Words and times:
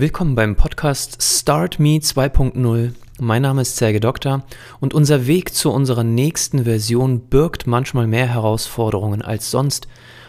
Willkommen 0.00 0.34
beim 0.34 0.56
Podcast 0.56 1.22
Start 1.22 1.78
Me 1.78 1.98
2.0. 1.98 2.94
Mein 3.18 3.42
Name 3.42 3.60
ist 3.60 3.76
Serge 3.76 4.00
Doktor 4.00 4.46
und 4.80 4.94
unser 4.94 5.26
Weg 5.26 5.52
zu 5.52 5.70
unserer 5.70 6.04
nächsten 6.04 6.64
Version 6.64 7.28
birgt 7.28 7.66
manchmal 7.66 8.06
mehr 8.06 8.26
Herausforderungen 8.26 9.20
als 9.20 9.50
sonst. 9.50 9.88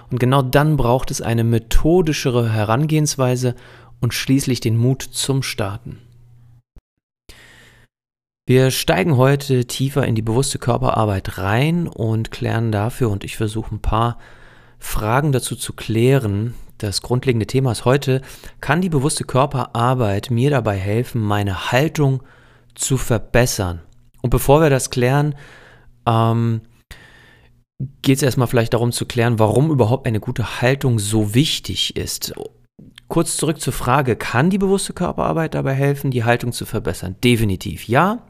Und 0.09 0.19
genau 0.19 0.41
dann 0.41 0.75
braucht 0.75 1.09
es 1.09 1.21
eine 1.21 1.45
methodischere 1.45 2.51
Herangehensweise 2.51 3.55
und 4.01 4.13
schließlich 4.13 4.59
den 4.59 4.75
Mut 4.75 5.03
zum 5.03 5.41
Starten. 5.41 5.99
Wir 8.45 8.71
steigen 8.71 9.15
heute 9.15 9.67
tiefer 9.67 10.05
in 10.05 10.15
die 10.15 10.21
bewusste 10.21 10.59
Körperarbeit 10.59 11.37
rein 11.37 11.87
und 11.87 12.29
klären 12.29 12.73
dafür, 12.73 13.09
und 13.09 13.23
ich 13.23 13.37
versuche 13.37 13.73
ein 13.73 13.81
paar 13.81 14.17
Fragen 14.79 15.31
dazu 15.31 15.55
zu 15.55 15.71
klären, 15.71 16.55
das 16.83 17.01
grundlegende 17.01 17.47
Thema 17.47 17.71
ist 17.71 17.85
heute, 17.85 18.21
kann 18.59 18.81
die 18.81 18.89
bewusste 18.89 19.23
Körperarbeit 19.23 20.31
mir 20.31 20.49
dabei 20.49 20.77
helfen, 20.77 21.21
meine 21.21 21.71
Haltung 21.71 22.23
zu 22.75 22.97
verbessern? 22.97 23.81
Und 24.21 24.29
bevor 24.29 24.61
wir 24.61 24.69
das 24.69 24.89
klären, 24.89 25.35
ähm, 26.05 26.61
geht 28.01 28.17
es 28.17 28.23
erstmal 28.23 28.47
vielleicht 28.47 28.73
darum 28.73 28.91
zu 28.91 29.05
klären, 29.05 29.39
warum 29.39 29.71
überhaupt 29.71 30.07
eine 30.07 30.19
gute 30.19 30.61
Haltung 30.61 30.99
so 30.99 31.33
wichtig 31.33 31.95
ist. 31.95 32.33
Kurz 33.07 33.37
zurück 33.37 33.59
zur 33.59 33.73
Frage, 33.73 34.15
kann 34.15 34.49
die 34.49 34.57
bewusste 34.57 34.93
Körperarbeit 34.93 35.53
dabei 35.53 35.73
helfen, 35.73 36.11
die 36.11 36.23
Haltung 36.23 36.53
zu 36.53 36.65
verbessern? 36.65 37.15
Definitiv 37.23 37.87
ja. 37.87 38.25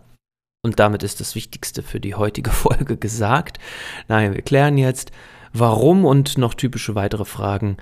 Und 0.63 0.79
damit 0.79 1.03
ist 1.03 1.19
das 1.19 1.35
Wichtigste 1.35 1.83
für 1.83 1.99
die 1.99 2.15
heutige 2.15 2.49
Folge 2.51 2.97
gesagt. 2.97 3.59
Nein, 4.07 4.33
wir 4.33 4.41
klären 4.41 4.77
jetzt, 4.77 5.11
warum 5.53 6.05
und 6.05 6.37
noch 6.37 6.53
typische 6.53 6.95
weitere 6.95 7.25
Fragen, 7.25 7.77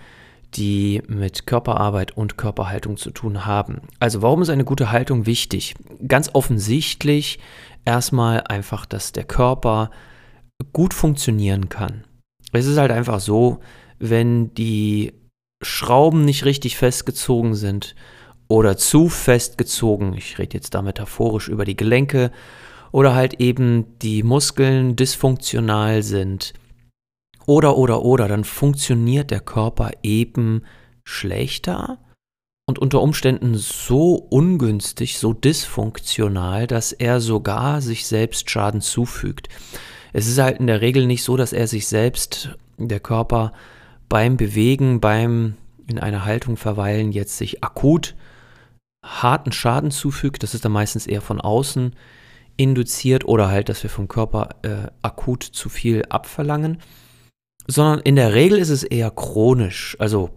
die 0.55 1.01
mit 1.07 1.45
Körperarbeit 1.45 2.15
und 2.15 2.37
Körperhaltung 2.37 2.97
zu 2.97 3.11
tun 3.11 3.45
haben. 3.45 3.81
Also 3.99 4.21
warum 4.21 4.41
ist 4.41 4.49
eine 4.49 4.65
gute 4.65 4.91
Haltung 4.91 5.25
wichtig? 5.25 5.75
Ganz 6.07 6.31
offensichtlich 6.33 7.39
erstmal 7.85 8.41
einfach, 8.41 8.85
dass 8.85 9.11
der 9.11 9.25
Körper 9.25 9.91
gut 10.73 10.93
funktionieren 10.93 11.69
kann. 11.69 12.03
Es 12.51 12.65
ist 12.65 12.77
halt 12.77 12.91
einfach 12.91 13.19
so, 13.19 13.59
wenn 13.99 14.53
die 14.53 15.13
Schrauben 15.63 16.25
nicht 16.25 16.45
richtig 16.45 16.77
festgezogen 16.77 17.53
sind 17.53 17.95
oder 18.47 18.77
zu 18.77 19.09
festgezogen, 19.09 20.13
ich 20.13 20.39
rede 20.39 20.57
jetzt 20.57 20.73
da 20.73 20.81
metaphorisch 20.81 21.47
über 21.47 21.65
die 21.65 21.77
Gelenke, 21.77 22.31
oder 22.91 23.13
halt 23.13 23.35
eben 23.35 23.99
die 23.99 24.23
Muskeln 24.23 24.95
dysfunktional 24.95 26.01
sind, 26.01 26.53
oder, 27.49 27.77
oder, 27.77 28.03
oder, 28.03 28.27
dann 28.27 28.43
funktioniert 28.43 29.31
der 29.31 29.39
Körper 29.39 29.89
eben 30.03 30.61
schlechter 31.03 31.97
und 32.67 32.77
unter 32.77 33.01
Umständen 33.01 33.55
so 33.55 34.13
ungünstig, 34.13 35.17
so 35.17 35.33
dysfunktional, 35.33 36.67
dass 36.67 36.91
er 36.91 37.19
sogar 37.19 37.81
sich 37.81 38.05
selbst 38.05 38.51
Schaden 38.51 38.81
zufügt. 38.81 39.49
Es 40.13 40.27
ist 40.27 40.37
halt 40.37 40.59
in 40.59 40.67
der 40.67 40.81
Regel 40.81 41.07
nicht 41.07 41.23
so, 41.23 41.37
dass 41.37 41.51
er 41.51 41.67
sich 41.67 41.87
selbst, 41.87 42.55
der 42.77 42.99
Körper, 42.99 43.51
beim 44.09 44.37
Bewegen, 44.37 44.99
beim 44.99 45.55
in 45.87 45.97
einer 45.97 46.25
Haltung 46.25 46.55
verweilen, 46.55 47.11
jetzt 47.11 47.35
sich 47.39 47.63
akut 47.63 48.15
harten 49.03 49.51
Schaden 49.51 49.89
zufügt. 49.89 50.43
Das 50.43 50.53
ist 50.53 50.65
dann 50.65 50.71
meistens 50.71 51.07
eher 51.07 51.21
von 51.21 51.41
außen 51.41 51.95
induziert 52.57 53.25
oder 53.25 53.49
halt, 53.49 53.69
dass 53.69 53.81
wir 53.81 53.89
vom 53.89 54.07
Körper 54.07 54.49
äh, 54.61 54.91
akut 55.01 55.41
zu 55.41 55.67
viel 55.67 56.05
abverlangen 56.09 56.77
sondern 57.69 57.99
in 57.99 58.15
der 58.15 58.33
Regel 58.33 58.57
ist 58.57 58.69
es 58.69 58.83
eher 58.83 59.11
chronisch, 59.11 59.95
also 59.99 60.31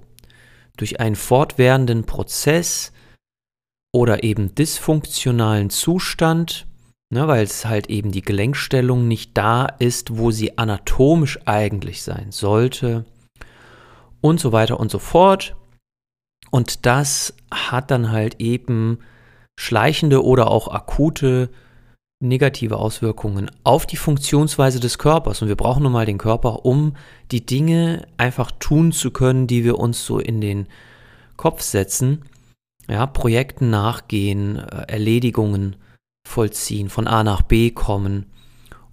durch 0.77 1.01
einen 1.01 1.17
fortwährenden 1.17 2.05
Prozess 2.05 2.93
oder 3.95 4.23
eben 4.23 4.55
dysfunktionalen 4.55 5.71
Zustand, 5.71 6.67
ne, 7.11 7.27
weil 7.29 7.45
es 7.45 7.65
halt 7.65 7.89
eben 7.89 8.13
die 8.13 8.23
Gelenkstellung 8.23 9.09
nicht 9.09 9.37
da 9.37 9.65
ist, 9.65 10.19
wo 10.19 10.31
sie 10.31 10.59
anatomisch 10.59 11.39
eigentlich 11.47 12.03
sein 12.03 12.33
sollte 12.33 13.07
und 14.21 14.39
so 14.39 14.53
weiter 14.53 14.79
und 14.79 14.91
so 14.91 14.99
fort. 14.99 15.57
Und 16.51 16.85
das 16.85 17.35
hat 17.51 17.91
dann 17.91 18.11
halt 18.13 18.41
eben 18.41 18.99
schleichende 19.59 20.23
oder 20.23 20.51
auch 20.51 20.69
akute 20.69 21.49
negative 22.23 22.77
Auswirkungen 22.77 23.51
auf 23.65 23.85
die 23.87 23.97
Funktionsweise 23.97 24.81
des 24.81 24.99
Körpers. 24.99 25.43
Und 25.43 25.49
wir 25.49 25.57
brauchen 25.57 25.83
nun 25.83 25.93
mal 25.93 26.07
den 26.07 26.19
Körper, 26.19 26.65
um 26.65 26.97
die 27.31 27.45
Dinge 27.45 28.07
einfach 28.17 28.51
tun 28.53 28.93
zu 28.93 29.11
können, 29.11 29.47
die 29.47 29.65
wir 29.65 29.79
uns 29.79 30.05
so 30.05 30.19
in 30.19 30.41
den 30.41 30.67
Kopf 31.37 31.61
setzen. 31.63 32.25
Ja, 32.89 33.07
Projekten 33.07 33.71
nachgehen, 33.71 34.57
äh, 34.59 34.85
Erledigungen 34.89 35.77
vollziehen, 36.27 36.89
von 36.89 37.07
A 37.07 37.25
nach 37.25 37.43
B 37.43 37.71
kommen 37.71 38.27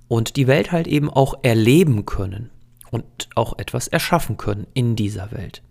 und 0.07 0.35
die 0.35 0.47
Welt 0.47 0.71
halt 0.71 0.87
eben 0.87 1.09
auch 1.09 1.35
erleben 1.43 2.05
können 2.05 2.49
und 2.91 3.05
auch 3.35 3.57
etwas 3.57 3.87
erschaffen 3.87 4.37
können 4.37 4.67
in 4.73 4.95
dieser 4.95 5.31
Welt. 5.31 5.61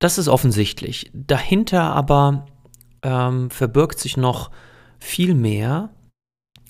Das 0.00 0.18
ist 0.18 0.28
offensichtlich. 0.28 1.10
Dahinter 1.12 1.82
aber 1.94 2.46
ähm, 3.02 3.50
verbirgt 3.50 3.98
sich 3.98 4.16
noch 4.16 4.50
viel 4.98 5.34
mehr, 5.34 5.90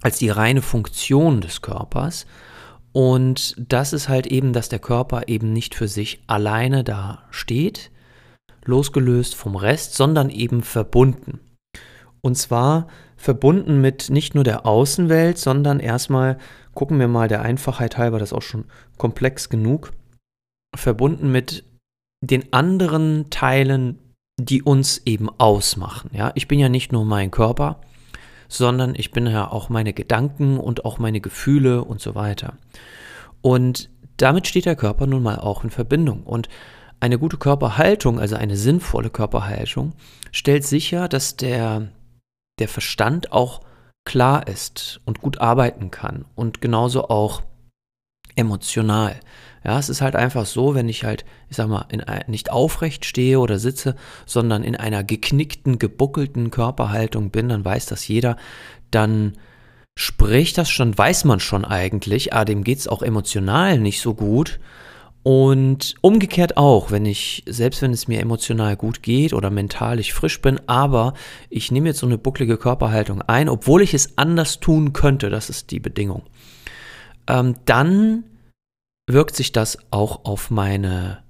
als 0.03 0.19
die 0.19 0.31
reine 0.31 0.63
Funktion 0.63 1.41
des 1.41 1.63
Körpers. 1.63 2.27
Und 2.93 3.55
das 3.59 3.93
ist 3.93 4.09
halt 4.09 4.27
eben, 4.27 4.53
dass 4.53 4.69
der 4.69 4.79
Körper 4.79 5.29
eben 5.29 5.53
nicht 5.53 5.75
für 5.75 5.89
sich 5.89 6.23
alleine 6.27 6.85
da 6.85 7.23
steht, 7.31 7.91
losgelöst 8.65 9.35
vom 9.35 9.57
Rest, 9.57 9.95
sondern 9.95 10.31
eben 10.31 10.63
verbunden. 10.63 11.41
Und 12.21 12.37
zwar 12.37 12.89
verbunden 13.17 13.81
mit 13.81 14.11
nicht 14.11 14.35
nur 14.35 14.45
der 14.45 14.67
Außenwelt, 14.67 15.39
sondern 15.39 15.81
erstmal, 15.81 16.39
gucken 16.75 16.99
wir 16.99 17.09
mal 17.09 17.29
der 17.29 17.43
Einfachheit 17.43 17.99
halber, 17.99 18.19
das 18.19 18.31
ist 18.31 18.37
auch 18.37 18.43
schon 18.43 18.65
komplex 18.97 19.49
genug, 19.49 19.93
verbunden 20.77 21.31
mit 21.33 21.65
den 22.21 22.53
anderen 22.53 23.31
Teilen, 23.31 23.99
die 24.41 24.63
uns 24.63 25.03
eben 25.05 25.29
ausmachen. 25.39 26.11
Ja, 26.13 26.33
ich 26.35 26.49
bin 26.49 26.59
ja 26.59 26.69
nicht 26.69 26.93
nur 26.93 27.05
mein 27.05 27.31
Körper, 27.31 27.81
sondern 28.49 28.95
ich 28.97 29.11
bin 29.11 29.27
ja 29.27 29.51
auch 29.51 29.69
meine 29.69 29.93
Gedanken 29.93 30.59
und 30.59 30.85
auch 30.85 30.99
meine 30.99 31.21
Gefühle 31.21 31.85
und 31.85 32.01
so 32.01 32.15
weiter. 32.15 32.55
Und 33.43 33.91
damit 34.17 34.47
steht 34.47 34.67
der 34.67 34.77
Körper 34.77 35.07
nun 35.07 35.23
mal 35.23 35.39
auch 35.39 35.65
in 35.65 35.71
Verbindung. 35.71 36.25
Und 36.25 36.49
eine 37.01 37.19
gute 37.19 37.37
Körperhaltung, 37.37 38.19
also 38.19 38.37
eine 38.37 38.57
sinnvolle 38.57 39.11
Körperhaltung, 39.11 39.93
stellt 40.33 40.65
sicher, 40.65 41.09
dass 41.09 41.37
der, 41.37 41.89
der 42.59 42.69
Verstand 42.69 43.33
auch 43.33 43.61
klar 44.05 44.49
ist 44.49 45.01
und 45.05 45.21
gut 45.21 45.39
arbeiten 45.39 45.91
kann 45.91 46.25
und 46.35 46.61
genauso 46.61 47.09
auch 47.09 47.43
emotional. 48.35 49.21
Ja, 49.65 49.79
es 49.79 49.89
ist 49.89 50.01
halt 50.01 50.17
einfach 50.17 50.47
so, 50.47 50.75
wenn 50.75 50.89
ich 50.89 51.05
halt, 51.05 51.25
ich 51.49 51.57
sag 51.57 51.69
mal, 51.69 51.87
in, 51.91 52.03
nicht 52.27 52.51
aufrecht 52.51 53.05
stehe 53.05 53.41
oder 53.41 53.59
sitze, 53.59 53.97
sondern 54.27 54.63
in 54.63 54.77
einer 54.77 55.05
geknickten, 55.05 55.79
gebuckelten 55.79 56.51
Körperhaltung 56.51 57.31
bin, 57.31 57.49
dann 57.49 57.65
weiß 57.65 57.87
das 57.87 58.07
jeder, 58.07 58.37
dann 58.91 59.35
spricht 59.97 60.59
das 60.59 60.71
schon, 60.71 60.97
weiß 60.97 61.25
man 61.25 61.41
schon 61.41 61.65
eigentlich, 61.65 62.33
ah, 62.33 62.45
dem 62.45 62.63
geht 62.63 62.79
es 62.79 62.89
auch 62.89 63.03
emotional 63.03 63.79
nicht 63.79 64.01
so 64.01 64.15
gut. 64.15 64.61
Und 65.25 65.97
umgekehrt 66.01 66.57
auch, 66.57 66.91
wenn 66.91 67.05
ich, 67.05 67.43
selbst 67.47 67.83
wenn 67.83 67.93
es 67.93 68.09
mir 68.09 68.21
emotional 68.21 68.77
gut 68.77 69.03
geht 69.03 69.35
oder 69.35 69.51
mental 69.51 69.99
ich 69.99 70.15
frisch 70.15 70.41
bin, 70.41 70.61
aber 70.69 71.15
ich 71.51 71.73
nehme 71.73 71.89
jetzt 71.89 71.99
so 71.99 72.07
eine 72.07 72.17
bucklige 72.17 72.57
Körperhaltung 72.57 73.23
ein, 73.23 73.49
obwohl 73.49 73.83
ich 73.83 73.93
es 73.93 74.17
anders 74.17 74.61
tun 74.61 74.93
könnte, 74.93 75.29
das 75.29 75.51
ist 75.51 75.71
die 75.73 75.81
Bedingung, 75.81 76.23
ähm, 77.27 77.57
dann 77.67 78.25
wirkt 79.09 79.35
sich 79.35 79.53
das 79.53 79.79
auch 79.91 80.25
auf 80.25 80.51
meine, 80.51 81.23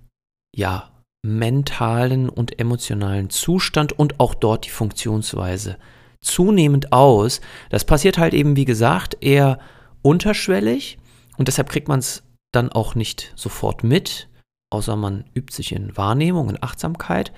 ja, 0.55 0.91
mentalen 1.25 2.29
und 2.29 2.59
emotionalen 2.59 3.31
Zustand 3.31 3.93
und 3.93 4.21
auch 4.21 4.35
dort 4.35 4.67
die 4.67 4.71
Funktionsweise 4.71 5.77
zunehmend 6.21 6.93
aus. 6.93 7.41
Das 7.71 7.85
passiert 7.85 8.19
halt 8.19 8.35
eben, 8.35 8.57
wie 8.57 8.65
gesagt, 8.65 9.17
eher 9.21 9.59
unterschwellig 10.03 10.99
und 11.37 11.49
deshalb 11.49 11.69
kriegt 11.71 11.89
man 11.89 12.01
es 12.01 12.23
dann 12.53 12.71
auch 12.71 12.95
nicht 12.95 13.33
sofort 13.37 13.85
mit, 13.85 14.29
außer 14.71 14.97
man 14.97 15.25
übt 15.35 15.55
sich 15.55 15.73
in 15.73 15.97
Wahrnehmung 15.97 16.49
und 16.49 16.63
Achtsamkeit, 16.63 17.33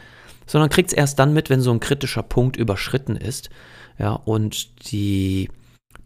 sondern 0.47 0.71
kriegt 0.71 0.91
es 0.91 0.97
erst 0.97 1.19
dann 1.19 1.33
mit, 1.33 1.51
wenn 1.51 1.61
so 1.61 1.71
ein 1.71 1.81
kritischer 1.81 2.23
Punkt 2.23 2.57
überschritten 2.57 3.17
ist. 3.17 3.51
Ja, 3.99 4.13
und 4.13 4.91
die, 4.91 5.51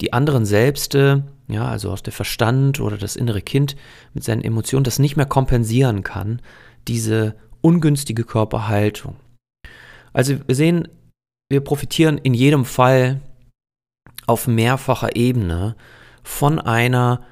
die 0.00 0.12
anderen 0.12 0.44
Selbste, 0.44 1.24
ja, 1.48 1.66
also 1.66 1.90
aus 1.90 2.02
der 2.02 2.12
Verstand 2.12 2.80
oder 2.80 2.96
das 2.96 3.16
innere 3.16 3.42
Kind 3.42 3.76
mit 4.12 4.24
seinen 4.24 4.42
Emotionen 4.42 4.84
das 4.84 4.98
nicht 4.98 5.16
mehr 5.16 5.26
kompensieren 5.26 6.02
kann, 6.02 6.40
diese 6.88 7.36
ungünstige 7.60 8.24
Körperhaltung. 8.24 9.16
Also 10.12 10.36
wir 10.46 10.54
sehen, 10.54 10.88
wir 11.50 11.60
profitieren 11.60 12.18
in 12.18 12.34
jedem 12.34 12.64
Fall 12.64 13.20
auf 14.26 14.46
mehrfacher 14.46 15.16
Ebene 15.16 15.76
von 16.22 16.58
einer 16.58 17.22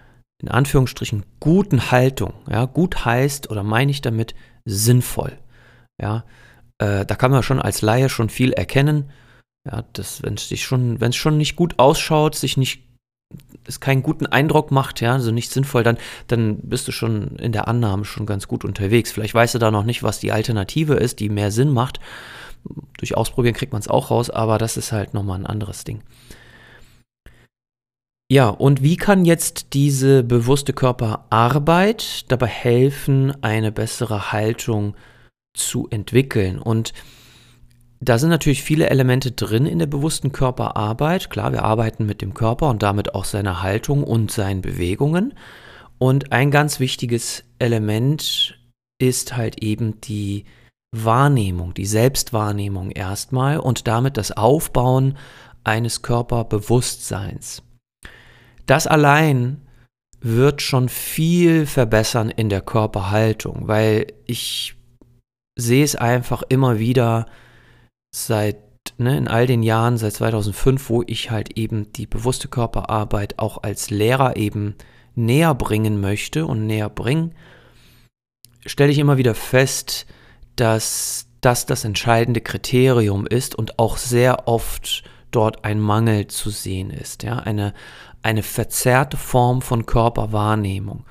in 0.42 0.48
Anführungsstrichen 0.48 1.24
guten 1.40 1.90
Haltung. 1.90 2.34
Ja, 2.50 2.64
gut 2.64 3.04
heißt 3.04 3.50
oder 3.50 3.62
meine 3.62 3.90
ich 3.90 4.00
damit 4.00 4.34
sinnvoll. 4.64 5.38
Ja, 6.00 6.24
Äh, 6.78 7.06
da 7.06 7.14
kann 7.14 7.30
man 7.30 7.44
schon 7.44 7.60
als 7.60 7.80
Laie 7.82 8.08
schon 8.08 8.28
viel 8.28 8.52
erkennen. 8.52 9.10
Ja, 9.64 9.84
wenn 10.22 10.34
es 10.34 10.60
schon, 10.60 11.00
wenn 11.00 11.10
es 11.10 11.16
schon 11.16 11.38
nicht 11.38 11.54
gut 11.54 11.78
ausschaut, 11.78 12.34
sich 12.34 12.56
nicht, 12.56 12.82
es 13.64 13.78
keinen 13.78 14.02
guten 14.02 14.26
Eindruck 14.26 14.72
macht, 14.72 15.00
ja, 15.00 15.12
also 15.12 15.30
nicht 15.30 15.50
sinnvoll, 15.50 15.84
dann, 15.84 15.98
dann 16.26 16.58
bist 16.58 16.88
du 16.88 16.92
schon 16.92 17.36
in 17.36 17.52
der 17.52 17.68
Annahme 17.68 18.04
schon 18.04 18.26
ganz 18.26 18.48
gut 18.48 18.64
unterwegs. 18.64 19.12
Vielleicht 19.12 19.34
weißt 19.34 19.54
du 19.54 19.58
da 19.58 19.70
noch 19.70 19.84
nicht, 19.84 20.02
was 20.02 20.18
die 20.18 20.32
Alternative 20.32 20.94
ist, 20.94 21.20
die 21.20 21.28
mehr 21.28 21.52
Sinn 21.52 21.70
macht. 21.70 22.00
Durch 22.98 23.16
Ausprobieren 23.16 23.54
kriegt 23.54 23.72
man 23.72 23.80
es 23.80 23.88
auch 23.88 24.10
raus, 24.10 24.30
aber 24.30 24.58
das 24.58 24.76
ist 24.76 24.92
halt 24.92 25.14
nochmal 25.14 25.38
ein 25.38 25.46
anderes 25.46 25.84
Ding. 25.84 26.02
Ja, 28.32 28.48
und 28.48 28.82
wie 28.82 28.96
kann 28.96 29.26
jetzt 29.26 29.74
diese 29.74 30.22
bewusste 30.22 30.72
Körperarbeit 30.72 32.30
dabei 32.32 32.46
helfen, 32.46 33.32
eine 33.42 33.70
bessere 33.70 34.32
Haltung 34.32 34.94
zu 35.54 35.86
entwickeln? 35.90 36.58
Und 36.58 36.94
da 38.04 38.18
sind 38.18 38.30
natürlich 38.30 38.64
viele 38.64 38.90
Elemente 38.90 39.30
drin 39.30 39.64
in 39.64 39.78
der 39.78 39.86
bewussten 39.86 40.32
Körperarbeit. 40.32 41.30
Klar, 41.30 41.52
wir 41.52 41.62
arbeiten 41.62 42.04
mit 42.04 42.20
dem 42.20 42.34
Körper 42.34 42.68
und 42.68 42.82
damit 42.82 43.14
auch 43.14 43.24
seiner 43.24 43.62
Haltung 43.62 44.02
und 44.02 44.32
seinen 44.32 44.60
Bewegungen. 44.60 45.34
Und 45.98 46.32
ein 46.32 46.50
ganz 46.50 46.80
wichtiges 46.80 47.44
Element 47.60 48.58
ist 48.98 49.36
halt 49.36 49.62
eben 49.62 50.00
die 50.00 50.46
Wahrnehmung, 50.90 51.74
die 51.74 51.86
Selbstwahrnehmung 51.86 52.90
erstmal 52.90 53.58
und 53.58 53.86
damit 53.86 54.16
das 54.16 54.32
Aufbauen 54.32 55.16
eines 55.62 56.02
Körperbewusstseins. 56.02 57.62
Das 58.66 58.88
allein 58.88 59.62
wird 60.20 60.60
schon 60.60 60.88
viel 60.88 61.66
verbessern 61.66 62.30
in 62.30 62.48
der 62.48 62.62
Körperhaltung, 62.62 63.68
weil 63.68 64.08
ich 64.26 64.74
sehe 65.56 65.84
es 65.84 65.94
einfach 65.94 66.42
immer 66.48 66.80
wieder 66.80 67.26
seit 68.14 68.56
ne, 68.98 69.16
in 69.16 69.28
all 69.28 69.46
den 69.46 69.62
Jahren, 69.62 69.96
seit 69.96 70.14
2005, 70.14 70.88
wo 70.90 71.02
ich 71.06 71.30
halt 71.30 71.56
eben 71.56 71.92
die 71.92 72.06
bewusste 72.06 72.48
Körperarbeit 72.48 73.38
auch 73.38 73.62
als 73.62 73.90
Lehrer 73.90 74.36
eben 74.36 74.76
näher 75.14 75.54
bringen 75.54 76.00
möchte 76.00 76.46
und 76.46 76.66
näher 76.66 76.88
bringen, 76.88 77.34
stelle 78.64 78.92
ich 78.92 78.98
immer 78.98 79.18
wieder 79.18 79.34
fest, 79.34 80.06
dass 80.56 81.26
das 81.40 81.66
das 81.66 81.84
entscheidende 81.84 82.40
Kriterium 82.40 83.26
ist 83.26 83.54
und 83.54 83.78
auch 83.78 83.96
sehr 83.96 84.46
oft 84.46 85.02
dort 85.32 85.64
ein 85.64 85.80
Mangel 85.80 86.28
zu 86.28 86.50
sehen 86.50 86.90
ist. 86.90 87.24
Ja? 87.24 87.38
Eine, 87.38 87.74
eine 88.22 88.42
verzerrte 88.42 89.16
Form 89.16 89.60
von 89.60 89.84
Körperwahrnehmung 89.86 91.04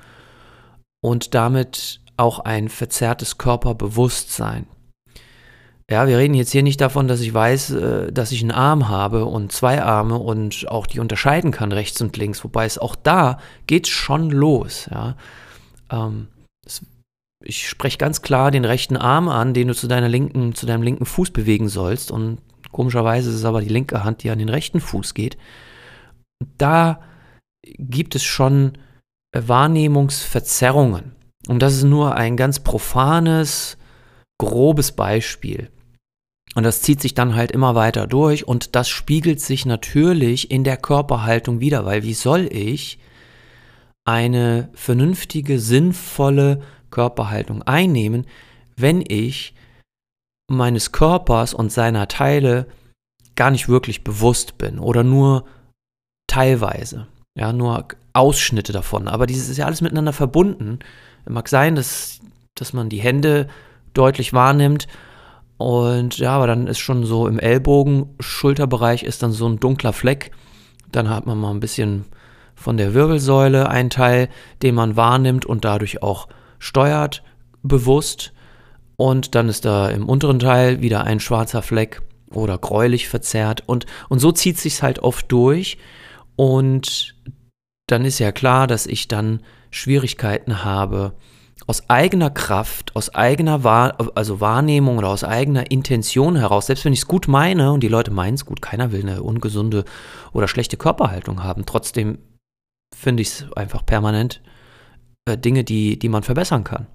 und 1.02 1.34
damit 1.34 2.00
auch 2.16 2.38
ein 2.38 2.68
verzerrtes 2.68 3.36
Körperbewusstsein. 3.36 4.66
Ja, 5.92 6.08
wir 6.08 6.18
reden 6.18 6.34
jetzt 6.34 6.52
hier 6.52 6.62
nicht 6.62 6.80
davon, 6.80 7.06
dass 7.06 7.20
ich 7.20 7.32
weiß, 7.32 7.70
äh, 7.70 8.12
dass 8.12 8.32
ich 8.32 8.42
einen 8.42 8.50
Arm 8.50 8.88
habe 8.88 9.26
und 9.26 9.52
zwei 9.52 9.82
Arme 9.82 10.18
und 10.18 10.66
auch 10.68 10.86
die 10.86 11.00
unterscheiden 11.00 11.50
kann, 11.50 11.72
rechts 11.72 12.00
und 12.00 12.16
links, 12.16 12.42
wobei 12.44 12.64
es 12.64 12.78
auch 12.78 12.96
da 12.96 13.38
geht 13.66 13.86
schon 13.88 14.30
los. 14.30 14.88
Ja. 14.90 15.16
Ähm, 15.90 16.28
ich 17.44 17.68
spreche 17.68 17.98
ganz 17.98 18.22
klar 18.22 18.50
den 18.50 18.64
rechten 18.64 18.96
Arm 18.96 19.28
an, 19.28 19.54
den 19.54 19.68
du 19.68 19.74
zu 19.74 19.88
deiner 19.88 20.08
linken, 20.08 20.54
zu 20.54 20.66
deinem 20.66 20.82
linken 20.82 21.06
Fuß 21.06 21.30
bewegen 21.30 21.68
sollst. 21.68 22.10
Und 22.10 22.38
komischerweise 22.70 23.30
ist 23.30 23.36
es 23.36 23.44
aber 23.44 23.60
die 23.60 23.68
linke 23.68 24.04
Hand, 24.04 24.22
die 24.22 24.30
an 24.30 24.38
den 24.38 24.48
rechten 24.48 24.80
Fuß 24.80 25.14
geht 25.14 25.36
da 26.58 27.00
gibt 27.64 28.14
es 28.14 28.22
schon 28.22 28.78
äh, 29.32 29.42
Wahrnehmungsverzerrungen. 29.46 31.12
Und 31.48 31.60
das 31.60 31.74
ist 31.74 31.84
nur 31.84 32.14
ein 32.14 32.36
ganz 32.36 32.60
profanes, 32.60 33.76
grobes 34.38 34.92
Beispiel. 34.92 35.70
Und 36.54 36.64
das 36.64 36.82
zieht 36.82 37.00
sich 37.00 37.14
dann 37.14 37.34
halt 37.34 37.50
immer 37.50 37.74
weiter 37.74 38.06
durch 38.06 38.46
und 38.46 38.76
das 38.76 38.88
spiegelt 38.88 39.40
sich 39.40 39.64
natürlich 39.64 40.50
in 40.50 40.64
der 40.64 40.76
Körperhaltung 40.76 41.60
wieder, 41.60 41.86
weil 41.86 42.02
wie 42.02 42.14
soll 42.14 42.48
ich 42.52 42.98
eine 44.04 44.68
vernünftige, 44.74 45.58
sinnvolle 45.58 46.60
Körperhaltung 46.90 47.62
einnehmen, 47.62 48.26
wenn 48.76 49.02
ich 49.06 49.54
meines 50.50 50.92
Körpers 50.92 51.54
und 51.54 51.72
seiner 51.72 52.08
Teile 52.08 52.66
gar 53.34 53.50
nicht 53.50 53.68
wirklich 53.68 54.04
bewusst 54.04 54.58
bin 54.58 54.78
oder 54.78 55.02
nur 55.02 55.46
teilweise. 56.26 57.06
Ja, 57.34 57.52
nur 57.52 57.86
Ausschnitte 58.12 58.72
davon. 58.72 59.08
Aber 59.08 59.26
dieses 59.26 59.48
ist 59.48 59.56
ja 59.56 59.66
alles 59.66 59.80
miteinander 59.80 60.12
verbunden. 60.12 60.80
Mag 61.26 61.48
sein, 61.48 61.74
dass, 61.74 62.20
dass 62.54 62.72
man 62.72 62.90
die 62.90 63.00
Hände 63.00 63.48
deutlich 63.94 64.32
wahrnimmt. 64.32 64.86
Und 65.62 66.18
ja, 66.18 66.32
aber 66.32 66.48
dann 66.48 66.66
ist 66.66 66.80
schon 66.80 67.04
so 67.04 67.28
im 67.28 67.38
Ellbogen, 67.38 68.16
Schulterbereich 68.18 69.04
ist 69.04 69.22
dann 69.22 69.30
so 69.30 69.48
ein 69.48 69.60
dunkler 69.60 69.92
Fleck. 69.92 70.32
Dann 70.90 71.08
hat 71.08 71.24
man 71.24 71.38
mal 71.38 71.52
ein 71.52 71.60
bisschen 71.60 72.06
von 72.56 72.76
der 72.76 72.94
Wirbelsäule 72.94 73.68
einen 73.68 73.88
Teil, 73.88 74.28
den 74.62 74.74
man 74.74 74.96
wahrnimmt 74.96 75.46
und 75.46 75.64
dadurch 75.64 76.02
auch 76.02 76.26
steuert, 76.58 77.22
bewusst. 77.62 78.32
Und 78.96 79.36
dann 79.36 79.48
ist 79.48 79.64
da 79.64 79.88
im 79.88 80.08
unteren 80.08 80.40
Teil 80.40 80.80
wieder 80.80 81.04
ein 81.04 81.20
schwarzer 81.20 81.62
Fleck 81.62 82.02
oder 82.32 82.58
gräulich 82.58 83.08
verzerrt. 83.08 83.62
Und, 83.64 83.86
und 84.08 84.18
so 84.18 84.32
zieht 84.32 84.58
sich 84.58 84.82
halt 84.82 84.98
oft 84.98 85.30
durch. 85.30 85.78
Und 86.34 87.14
dann 87.86 88.04
ist 88.04 88.18
ja 88.18 88.32
klar, 88.32 88.66
dass 88.66 88.86
ich 88.86 89.06
dann 89.06 89.42
Schwierigkeiten 89.70 90.64
habe, 90.64 91.14
aus 91.66 91.88
eigener 91.88 92.30
Kraft, 92.30 92.94
aus 92.96 93.14
eigener 93.14 93.64
Wahr 93.64 93.96
also 94.14 94.40
Wahrnehmung 94.40 94.98
oder 94.98 95.08
aus 95.08 95.24
eigener 95.24 95.70
Intention 95.70 96.36
heraus, 96.36 96.66
selbst 96.66 96.84
wenn 96.84 96.92
ich 96.92 97.00
es 97.00 97.08
gut 97.08 97.28
meine 97.28 97.72
und 97.72 97.82
die 97.82 97.88
Leute 97.88 98.10
meinen 98.10 98.34
es 98.34 98.46
gut, 98.46 98.62
keiner 98.62 98.92
will 98.92 99.02
eine 99.02 99.22
ungesunde 99.22 99.84
oder 100.32 100.48
schlechte 100.48 100.76
Körperhaltung 100.76 101.42
haben. 101.42 101.66
Trotzdem 101.66 102.18
finde 102.94 103.22
ich 103.22 103.28
es 103.28 103.52
einfach 103.54 103.86
permanent 103.86 104.42
äh, 105.26 105.38
Dinge, 105.38 105.64
die, 105.64 105.98
die 105.98 106.08
man 106.08 106.22
verbessern 106.22 106.64
kann. 106.64 106.86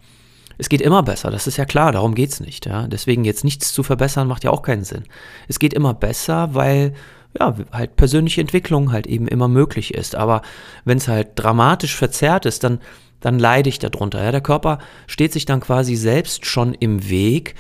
Es 0.60 0.70
geht 0.70 0.82
immer 0.82 1.04
besser, 1.04 1.30
das 1.30 1.46
ist 1.46 1.58
ja 1.58 1.66
klar, 1.66 1.92
darum 1.92 2.16
geht 2.16 2.32
es 2.32 2.40
nicht. 2.40 2.66
Ja? 2.66 2.88
Deswegen 2.88 3.26
jetzt 3.26 3.44
nichts 3.44 3.74
zu 3.74 3.84
verbessern, 3.84 4.28
macht 4.28 4.44
ja 4.44 4.52
auch 4.52 4.64
keinen 4.64 4.84
Sinn. 4.84 5.04
Es 5.48 5.60
geht 5.60 5.74
immer 5.74 5.94
besser, 5.94 6.54
weil 6.56 6.94
ja, 7.40 7.56
halt 7.72 7.96
persönliche 7.96 8.42
Entwicklung 8.42 8.92
halt 8.92 9.06
eben 9.06 9.28
immer 9.28 9.48
möglich 9.48 9.94
ist. 9.94 10.16
Aber 10.16 10.42
wenn 10.86 10.98
es 10.98 11.08
halt 11.08 11.32
dramatisch 11.36 11.96
verzerrt 11.96 12.46
ist, 12.46 12.64
dann, 12.64 12.80
dann 13.20 13.40
leide 13.40 13.70
ich 13.70 13.80
darunter. 13.80 14.24
Ja, 14.24 14.32
der 14.32 14.42
Körper 14.42 14.80
steht 15.08 15.34
sich 15.34 15.46
dann 15.46 15.60
quasi 15.60 15.96
selbst 15.96 16.46
schon 16.46 16.74
im 16.74 17.10
Weg. 17.10 17.56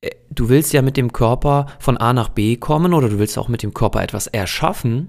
Äh, 0.00 0.10
du 0.30 0.48
willst 0.48 0.72
ja 0.72 0.82
mit 0.82 0.96
dem 0.96 1.12
Körper 1.12 1.66
von 1.78 1.96
A 1.96 2.12
nach 2.12 2.28
B 2.28 2.56
kommen 2.56 2.94
oder 2.94 3.08
du 3.08 3.18
willst 3.18 3.38
auch 3.38 3.48
mit 3.48 3.62
dem 3.62 3.74
Körper 3.74 4.02
etwas 4.02 4.26
erschaffen. 4.26 5.08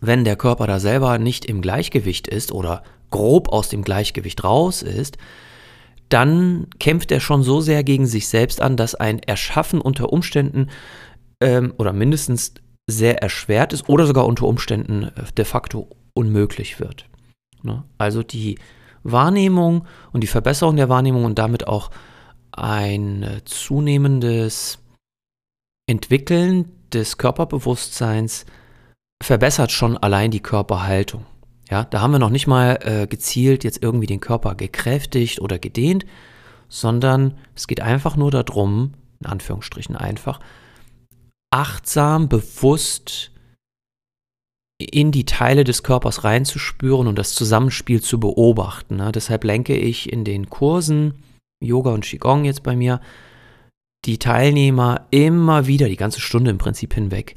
Wenn 0.00 0.24
der 0.24 0.36
Körper 0.36 0.66
da 0.66 0.80
selber 0.80 1.18
nicht 1.18 1.44
im 1.44 1.60
Gleichgewicht 1.62 2.26
ist 2.26 2.50
oder 2.52 2.82
grob 3.10 3.50
aus 3.50 3.68
dem 3.68 3.84
Gleichgewicht 3.84 4.42
raus 4.42 4.82
ist, 4.82 5.18
dann 6.08 6.66
kämpft 6.78 7.10
er 7.12 7.20
schon 7.20 7.42
so 7.42 7.60
sehr 7.60 7.84
gegen 7.84 8.06
sich 8.06 8.28
selbst 8.28 8.60
an, 8.60 8.76
dass 8.76 8.94
ein 8.94 9.20
Erschaffen 9.20 9.80
unter 9.80 10.12
Umständen 10.12 10.68
ähm, 11.40 11.72
oder 11.78 11.92
mindestens 11.92 12.54
sehr 12.86 13.22
erschwert 13.22 13.72
ist 13.72 13.88
oder 13.88 14.06
sogar 14.06 14.26
unter 14.26 14.46
Umständen 14.46 15.04
äh, 15.04 15.32
de 15.36 15.44
facto 15.44 15.88
unmöglich 16.14 16.80
wird. 16.80 17.06
Ne? 17.62 17.84
Also 17.96 18.22
die 18.22 18.58
Wahrnehmung 19.02 19.86
und 20.12 20.22
die 20.22 20.28
Verbesserung 20.28 20.76
der 20.76 20.88
Wahrnehmung 20.88 21.24
und 21.24 21.38
damit 21.38 21.66
auch 21.66 21.90
ein 22.52 23.40
zunehmendes 23.44 24.78
Entwickeln 25.86 26.70
des 26.92 27.18
Körperbewusstseins 27.18 28.46
verbessert 29.22 29.72
schon 29.72 29.96
allein 29.96 30.30
die 30.30 30.40
Körperhaltung. 30.40 31.24
Ja, 31.70 31.84
da 31.84 32.00
haben 32.00 32.12
wir 32.12 32.18
noch 32.18 32.30
nicht 32.30 32.46
mal 32.46 32.78
äh, 32.82 33.06
gezielt 33.06 33.64
jetzt 33.64 33.82
irgendwie 33.82 34.06
den 34.06 34.20
Körper 34.20 34.54
gekräftigt 34.54 35.40
oder 35.40 35.58
gedehnt, 35.58 36.04
sondern 36.68 37.38
es 37.54 37.66
geht 37.66 37.80
einfach 37.80 38.16
nur 38.16 38.30
darum, 38.30 38.92
in 39.20 39.26
Anführungsstrichen 39.26 39.96
einfach, 39.96 40.40
achtsam, 41.50 42.28
bewusst 42.28 43.31
in 44.84 45.12
die 45.12 45.24
Teile 45.24 45.64
des 45.64 45.82
Körpers 45.82 46.24
reinzuspüren 46.24 47.06
und 47.06 47.18
das 47.18 47.34
Zusammenspiel 47.34 48.00
zu 48.00 48.20
beobachten. 48.20 48.96
Ne? 48.96 49.12
Deshalb 49.12 49.44
lenke 49.44 49.76
ich 49.76 50.12
in 50.12 50.24
den 50.24 50.50
Kursen, 50.50 51.14
Yoga 51.60 51.90
und 51.92 52.04
Qigong 52.04 52.44
jetzt 52.44 52.62
bei 52.62 52.76
mir, 52.76 53.00
die 54.04 54.18
Teilnehmer 54.18 55.06
immer 55.10 55.66
wieder, 55.66 55.88
die 55.88 55.96
ganze 55.96 56.20
Stunde 56.20 56.50
im 56.50 56.58
Prinzip 56.58 56.94
hinweg, 56.94 57.36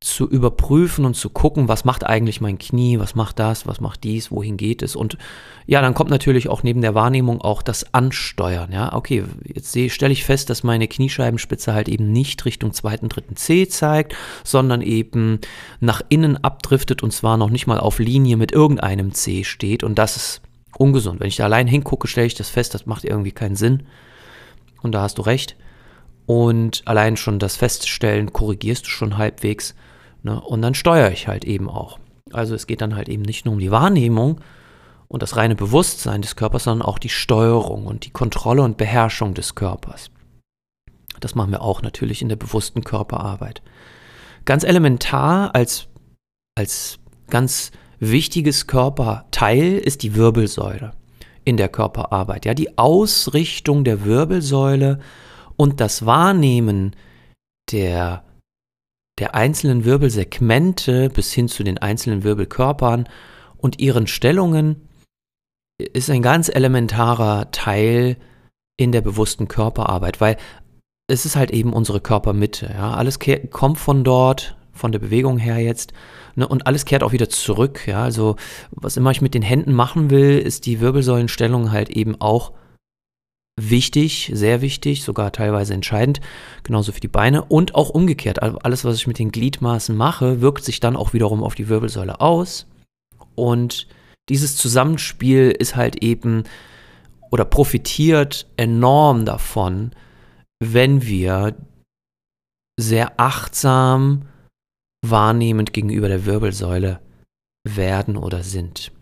zu 0.00 0.28
überprüfen 0.28 1.04
und 1.04 1.14
zu 1.14 1.28
gucken, 1.28 1.66
was 1.66 1.84
macht 1.84 2.06
eigentlich 2.06 2.40
mein 2.40 2.58
Knie, 2.58 3.00
was 3.00 3.16
macht 3.16 3.40
das, 3.40 3.66
was 3.66 3.80
macht 3.80 4.04
dies, 4.04 4.30
wohin 4.30 4.56
geht 4.56 4.82
es. 4.82 4.94
Und 4.94 5.18
ja, 5.66 5.82
dann 5.82 5.94
kommt 5.94 6.10
natürlich 6.10 6.48
auch 6.48 6.62
neben 6.62 6.82
der 6.82 6.94
Wahrnehmung 6.94 7.40
auch 7.40 7.62
das 7.62 7.92
Ansteuern. 7.92 8.70
Ja, 8.70 8.92
okay, 8.92 9.24
jetzt 9.44 9.76
stelle 9.90 10.12
ich 10.12 10.24
fest, 10.24 10.50
dass 10.50 10.62
meine 10.62 10.86
Kniescheibenspitze 10.86 11.74
halt 11.74 11.88
eben 11.88 12.12
nicht 12.12 12.44
Richtung 12.44 12.72
zweiten, 12.72 13.08
dritten 13.08 13.34
C 13.34 13.66
zeigt, 13.66 14.14
sondern 14.44 14.82
eben 14.82 15.40
nach 15.80 16.00
innen 16.08 16.36
abdriftet 16.44 17.02
und 17.02 17.12
zwar 17.12 17.36
noch 17.36 17.50
nicht 17.50 17.66
mal 17.66 17.80
auf 17.80 17.98
Linie 17.98 18.36
mit 18.36 18.52
irgendeinem 18.52 19.14
C 19.14 19.42
steht. 19.42 19.82
Und 19.82 19.98
das 19.98 20.16
ist 20.16 20.42
ungesund. 20.76 21.18
Wenn 21.18 21.28
ich 21.28 21.36
da 21.36 21.44
allein 21.44 21.66
hingucke, 21.66 22.06
stelle 22.06 22.28
ich 22.28 22.36
das 22.36 22.50
fest, 22.50 22.72
das 22.72 22.86
macht 22.86 23.04
irgendwie 23.04 23.32
keinen 23.32 23.56
Sinn. 23.56 23.82
Und 24.80 24.92
da 24.92 25.02
hast 25.02 25.18
du 25.18 25.22
recht. 25.22 25.56
Und 26.24 26.82
allein 26.84 27.16
schon 27.16 27.38
das 27.40 27.56
Feststellen 27.56 28.32
korrigierst 28.32 28.86
du 28.86 28.90
schon 28.90 29.18
halbwegs. 29.18 29.74
Ne? 30.22 30.40
Und 30.40 30.62
dann 30.62 30.74
steuere 30.74 31.10
ich 31.10 31.28
halt 31.28 31.44
eben 31.44 31.68
auch. 31.68 31.98
Also 32.32 32.54
es 32.54 32.66
geht 32.66 32.80
dann 32.80 32.96
halt 32.96 33.08
eben 33.08 33.22
nicht 33.22 33.44
nur 33.44 33.54
um 33.54 33.60
die 33.60 33.70
Wahrnehmung 33.70 34.40
und 35.08 35.22
das 35.22 35.36
reine 35.36 35.56
Bewusstsein 35.56 36.22
des 36.22 36.36
Körpers, 36.36 36.64
sondern 36.64 36.86
auch 36.86 36.98
die 36.98 37.08
Steuerung 37.08 37.86
und 37.86 38.04
die 38.04 38.10
Kontrolle 38.10 38.62
und 38.62 38.76
Beherrschung 38.76 39.34
des 39.34 39.54
Körpers. 39.54 40.10
Das 41.20 41.34
machen 41.34 41.50
wir 41.50 41.62
auch 41.62 41.82
natürlich 41.82 42.22
in 42.22 42.28
der 42.28 42.36
bewussten 42.36 42.84
Körperarbeit. 42.84 43.62
Ganz 44.44 44.64
elementar 44.64 45.54
als, 45.54 45.88
als 46.54 46.98
ganz 47.28 47.72
wichtiges 47.98 48.66
Körperteil 48.66 49.78
ist 49.78 50.02
die 50.02 50.14
Wirbelsäule 50.14 50.92
in 51.44 51.56
der 51.56 51.68
Körperarbeit. 51.68 52.44
Ja, 52.44 52.54
die 52.54 52.78
Ausrichtung 52.78 53.84
der 53.84 54.04
Wirbelsäule 54.04 55.00
und 55.56 55.80
das 55.80 56.06
Wahrnehmen 56.06 56.94
der, 57.72 58.22
der 59.18 59.34
einzelnen 59.34 59.84
Wirbelsegmente 59.84 61.10
bis 61.10 61.32
hin 61.32 61.48
zu 61.48 61.64
den 61.64 61.78
einzelnen 61.78 62.24
Wirbelkörpern 62.24 63.08
und 63.56 63.80
ihren 63.80 64.06
Stellungen 64.06 64.88
ist 65.78 66.10
ein 66.10 66.22
ganz 66.22 66.48
elementarer 66.48 67.50
Teil 67.50 68.16
in 68.76 68.92
der 68.92 69.00
bewussten 69.00 69.48
Körperarbeit, 69.48 70.20
weil 70.20 70.36
es 71.08 71.24
ist 71.24 71.36
halt 71.36 71.50
eben 71.50 71.72
unsere 71.72 72.00
Körpermitte. 72.00 72.70
Ja? 72.72 72.94
Alles 72.94 73.18
kommt 73.50 73.78
von 73.78 74.04
dort, 74.04 74.56
von 74.72 74.92
der 74.92 74.98
Bewegung 74.98 75.38
her 75.38 75.58
jetzt. 75.58 75.92
Ne? 76.36 76.46
Und 76.46 76.66
alles 76.66 76.84
kehrt 76.84 77.02
auch 77.02 77.12
wieder 77.12 77.28
zurück. 77.28 77.86
Ja? 77.86 78.04
Also, 78.04 78.36
was 78.70 78.96
immer 78.96 79.10
ich 79.10 79.20
mit 79.20 79.34
den 79.34 79.42
Händen 79.42 79.72
machen 79.72 80.10
will, 80.10 80.38
ist 80.38 80.66
die 80.66 80.80
Wirbelsäulenstellung 80.80 81.72
halt 81.72 81.90
eben 81.90 82.20
auch 82.20 82.52
wichtig, 83.58 84.30
sehr 84.32 84.60
wichtig, 84.60 85.02
sogar 85.02 85.32
teilweise 85.32 85.74
entscheidend, 85.74 86.20
genauso 86.62 86.92
für 86.92 87.00
die 87.00 87.08
Beine 87.08 87.44
und 87.44 87.74
auch 87.74 87.90
umgekehrt. 87.90 88.42
Alles, 88.42 88.84
was 88.84 88.96
ich 88.96 89.06
mit 89.06 89.18
den 89.18 89.32
Gliedmaßen 89.32 89.96
mache, 89.96 90.40
wirkt 90.40 90.64
sich 90.64 90.80
dann 90.80 90.96
auch 90.96 91.12
wiederum 91.12 91.42
auf 91.42 91.54
die 91.54 91.68
Wirbelsäule 91.68 92.20
aus. 92.20 92.66
Und 93.34 93.86
dieses 94.28 94.56
Zusammenspiel 94.56 95.50
ist 95.50 95.76
halt 95.76 96.02
eben 96.02 96.44
oder 97.30 97.44
profitiert 97.44 98.46
enorm 98.56 99.24
davon, 99.24 99.92
wenn 100.60 101.02
wir 101.02 101.54
sehr 102.78 103.18
achtsam 103.18 104.26
wahrnehmend 105.04 105.72
gegenüber 105.72 106.08
der 106.08 106.26
Wirbelsäule 106.26 107.00
werden 107.64 108.16
oder 108.16 108.42
sind. 108.42 108.92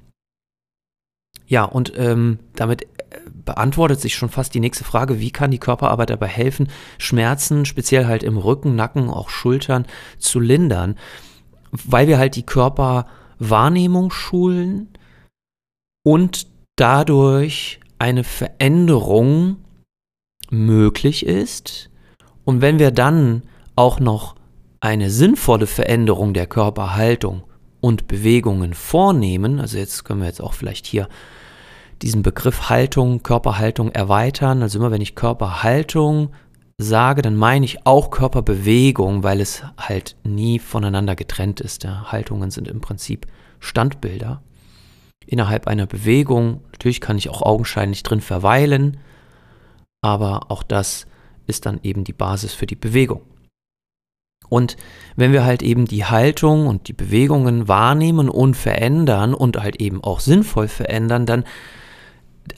Ja, 1.46 1.64
und 1.64 1.92
ähm, 1.96 2.40
damit 2.54 2.86
beantwortet 3.46 4.00
sich 4.00 4.14
schon 4.14 4.28
fast 4.28 4.52
die 4.52 4.60
nächste 4.60 4.84
Frage, 4.84 5.20
wie 5.20 5.30
kann 5.30 5.50
die 5.50 5.58
Körperarbeit 5.58 6.10
dabei 6.10 6.26
helfen, 6.26 6.68
Schmerzen, 6.98 7.64
speziell 7.64 8.04
halt 8.06 8.22
im 8.22 8.36
Rücken, 8.36 8.76
Nacken, 8.76 9.08
auch 9.08 9.30
Schultern, 9.30 9.86
zu 10.18 10.38
lindern, 10.38 10.96
weil 11.70 12.08
wir 12.08 12.18
halt 12.18 12.36
die 12.36 12.44
Körperwahrnehmung 12.44 14.10
schulen 14.10 14.88
und 16.04 16.46
dadurch 16.76 17.80
eine 17.98 18.24
Veränderung 18.24 19.56
möglich 20.50 21.24
ist. 21.24 21.90
Und 22.44 22.60
wenn 22.60 22.78
wir 22.78 22.90
dann 22.90 23.42
auch 23.74 23.98
noch 24.00 24.36
eine 24.80 25.10
sinnvolle 25.10 25.66
Veränderung 25.66 26.34
der 26.34 26.46
Körperhaltung 26.46 27.44
und 27.80 28.06
Bewegungen 28.06 28.74
vornehmen, 28.74 29.60
also 29.60 29.78
jetzt 29.78 30.04
können 30.04 30.20
wir 30.20 30.28
jetzt 30.28 30.42
auch 30.42 30.52
vielleicht 30.52 30.86
hier 30.86 31.08
diesen 32.02 32.22
Begriff 32.22 32.68
Haltung, 32.68 33.22
Körperhaltung 33.22 33.90
erweitern. 33.90 34.62
Also 34.62 34.78
immer 34.78 34.90
wenn 34.90 35.00
ich 35.00 35.14
Körperhaltung 35.14 36.30
sage, 36.78 37.22
dann 37.22 37.36
meine 37.36 37.64
ich 37.64 37.86
auch 37.86 38.10
Körperbewegung, 38.10 39.22
weil 39.22 39.40
es 39.40 39.62
halt 39.78 40.16
nie 40.24 40.58
voneinander 40.58 41.16
getrennt 41.16 41.60
ist. 41.60 41.84
Ja. 41.84 42.12
Haltungen 42.12 42.50
sind 42.50 42.68
im 42.68 42.80
Prinzip 42.80 43.26
Standbilder. 43.60 44.42
Innerhalb 45.26 45.66
einer 45.66 45.86
Bewegung, 45.86 46.60
natürlich 46.72 47.00
kann 47.00 47.18
ich 47.18 47.30
auch 47.30 47.42
augenscheinlich 47.42 48.02
drin 48.02 48.20
verweilen, 48.20 48.98
aber 50.02 50.50
auch 50.50 50.62
das 50.62 51.06
ist 51.46 51.66
dann 51.66 51.80
eben 51.82 52.04
die 52.04 52.12
Basis 52.12 52.52
für 52.52 52.66
die 52.66 52.76
Bewegung. 52.76 53.22
Und 54.48 54.76
wenn 55.16 55.32
wir 55.32 55.44
halt 55.44 55.62
eben 55.62 55.86
die 55.86 56.04
Haltung 56.04 56.68
und 56.68 56.86
die 56.86 56.92
Bewegungen 56.92 57.66
wahrnehmen 57.66 58.28
und 58.28 58.54
verändern 58.54 59.34
und 59.34 59.56
halt 59.56 59.80
eben 59.80 60.04
auch 60.04 60.20
sinnvoll 60.20 60.68
verändern, 60.68 61.26
dann 61.26 61.44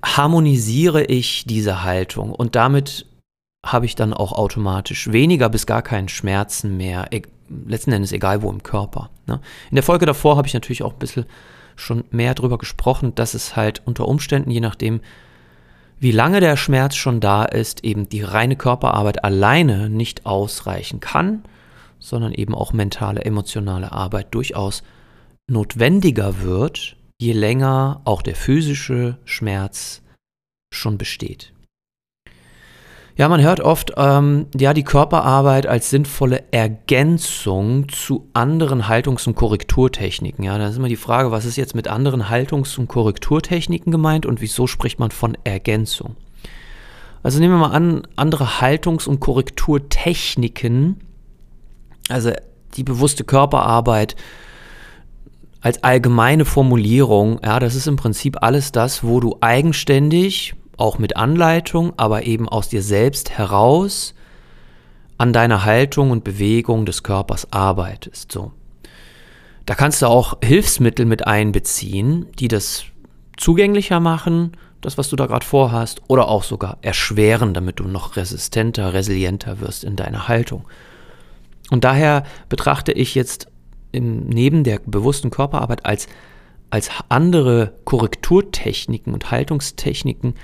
harmonisiere 0.04 1.04
ich 1.04 1.44
diese 1.46 1.82
Haltung 1.84 2.32
und 2.32 2.56
damit 2.56 3.06
habe 3.64 3.86
ich 3.86 3.94
dann 3.94 4.14
auch 4.14 4.32
automatisch 4.32 5.12
weniger 5.12 5.48
bis 5.48 5.66
gar 5.66 5.82
keinen 5.82 6.08
Schmerzen 6.08 6.76
mehr, 6.76 7.08
e 7.10 7.22
letzten 7.66 7.92
Endes 7.92 8.12
egal 8.12 8.42
wo 8.42 8.50
im 8.50 8.62
Körper. 8.62 9.10
Ne? 9.26 9.40
In 9.70 9.74
der 9.74 9.82
Folge 9.82 10.06
davor 10.06 10.36
habe 10.36 10.46
ich 10.46 10.54
natürlich 10.54 10.82
auch 10.82 10.92
ein 10.92 10.98
bisschen 10.98 11.26
schon 11.76 12.04
mehr 12.10 12.34
darüber 12.34 12.58
gesprochen, 12.58 13.14
dass 13.14 13.34
es 13.34 13.56
halt 13.56 13.82
unter 13.86 14.06
Umständen, 14.06 14.50
je 14.50 14.60
nachdem, 14.60 15.00
wie 16.00 16.12
lange 16.12 16.40
der 16.40 16.56
Schmerz 16.56 16.94
schon 16.94 17.20
da 17.20 17.44
ist, 17.44 17.84
eben 17.84 18.08
die 18.08 18.22
reine 18.22 18.56
Körperarbeit 18.56 19.24
alleine 19.24 19.88
nicht 19.88 20.26
ausreichen 20.26 21.00
kann, 21.00 21.44
sondern 21.98 22.32
eben 22.32 22.54
auch 22.54 22.72
mentale, 22.72 23.24
emotionale 23.24 23.92
Arbeit 23.92 24.34
durchaus 24.34 24.82
notwendiger 25.50 26.42
wird, 26.42 26.96
je 27.20 27.32
länger 27.32 28.00
auch 28.04 28.22
der 28.22 28.36
physische 28.36 29.18
Schmerz 29.24 30.02
schon 30.72 30.98
besteht. 30.98 31.52
Ja, 33.16 33.28
man 33.28 33.42
hört 33.42 33.60
oft, 33.60 33.94
ähm, 33.96 34.46
ja, 34.56 34.72
die 34.72 34.84
Körperarbeit 34.84 35.66
als 35.66 35.90
sinnvolle 35.90 36.44
Ergänzung 36.52 37.88
zu 37.88 38.28
anderen 38.32 38.86
Haltungs- 38.86 39.26
und 39.26 39.34
Korrekturtechniken. 39.34 40.44
Ja, 40.44 40.56
da 40.56 40.68
ist 40.68 40.76
immer 40.76 40.88
die 40.88 40.94
Frage, 40.94 41.32
was 41.32 41.44
ist 41.44 41.56
jetzt 41.56 41.74
mit 41.74 41.88
anderen 41.88 42.28
Haltungs- 42.28 42.78
und 42.78 42.86
Korrekturtechniken 42.86 43.90
gemeint 43.90 44.24
und 44.24 44.40
wieso 44.40 44.68
spricht 44.68 45.00
man 45.00 45.10
von 45.10 45.36
Ergänzung? 45.42 46.14
Also 47.24 47.40
nehmen 47.40 47.54
wir 47.54 47.68
mal 47.68 47.74
an, 47.74 48.06
andere 48.14 48.60
Haltungs- 48.60 49.08
und 49.08 49.18
Korrekturtechniken, 49.18 51.00
also 52.08 52.30
die 52.76 52.84
bewusste 52.84 53.24
Körperarbeit 53.24 54.14
als 55.68 55.84
allgemeine 55.84 56.46
Formulierung, 56.46 57.40
ja, 57.44 57.60
das 57.60 57.74
ist 57.74 57.86
im 57.88 57.96
Prinzip 57.96 58.42
alles 58.42 58.72
das, 58.72 59.04
wo 59.04 59.20
du 59.20 59.36
eigenständig 59.42 60.54
auch 60.78 60.98
mit 60.98 61.18
Anleitung, 61.18 61.92
aber 61.98 62.24
eben 62.24 62.48
aus 62.48 62.70
dir 62.70 62.82
selbst 62.82 63.36
heraus 63.36 64.14
an 65.18 65.34
deiner 65.34 65.66
Haltung 65.66 66.10
und 66.10 66.24
Bewegung 66.24 66.86
des 66.86 67.02
Körpers 67.02 67.52
arbeitest. 67.52 68.32
So. 68.32 68.52
Da 69.66 69.74
kannst 69.74 70.00
du 70.00 70.06
auch 70.06 70.38
Hilfsmittel 70.42 71.04
mit 71.04 71.26
einbeziehen, 71.26 72.24
die 72.38 72.48
das 72.48 72.84
zugänglicher 73.36 74.00
machen, 74.00 74.52
das, 74.80 74.96
was 74.96 75.10
du 75.10 75.16
da 75.16 75.26
gerade 75.26 75.44
vorhast, 75.44 76.00
oder 76.08 76.28
auch 76.28 76.44
sogar 76.44 76.78
erschweren, 76.80 77.52
damit 77.52 77.78
du 77.78 77.84
noch 77.84 78.16
resistenter, 78.16 78.94
resilienter 78.94 79.60
wirst 79.60 79.84
in 79.84 79.96
deiner 79.96 80.28
Haltung. 80.28 80.64
Und 81.70 81.84
daher 81.84 82.24
betrachte 82.48 82.92
ich 82.92 83.14
jetzt 83.14 83.48
im, 83.92 84.28
neben 84.28 84.64
der 84.64 84.80
bewussten 84.84 85.30
Körperarbeit 85.30 85.84
als, 85.86 86.08
als 86.70 86.90
andere 87.08 87.74
Korrekturtechniken 87.84 89.12
und 89.14 89.30
Haltungstechniken 89.30 90.34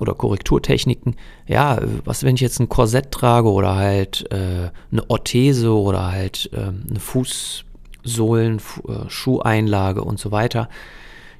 oder 0.00 0.14
Korrekturtechniken, 0.14 1.16
ja, 1.46 1.78
was 2.04 2.22
wenn 2.22 2.34
ich 2.34 2.40
jetzt 2.40 2.60
ein 2.60 2.68
Korsett 2.68 3.10
trage 3.10 3.50
oder 3.50 3.76
halt 3.76 4.30
äh, 4.30 4.70
eine 4.92 5.10
Orthese 5.10 5.72
oder 5.72 6.10
halt 6.12 6.50
äh, 6.52 6.58
eine 6.58 7.00
Fußsohlen, 7.00 8.58
äh, 8.58 9.08
Schuheinlage 9.08 10.04
und 10.04 10.18
so 10.18 10.32
weiter, 10.32 10.68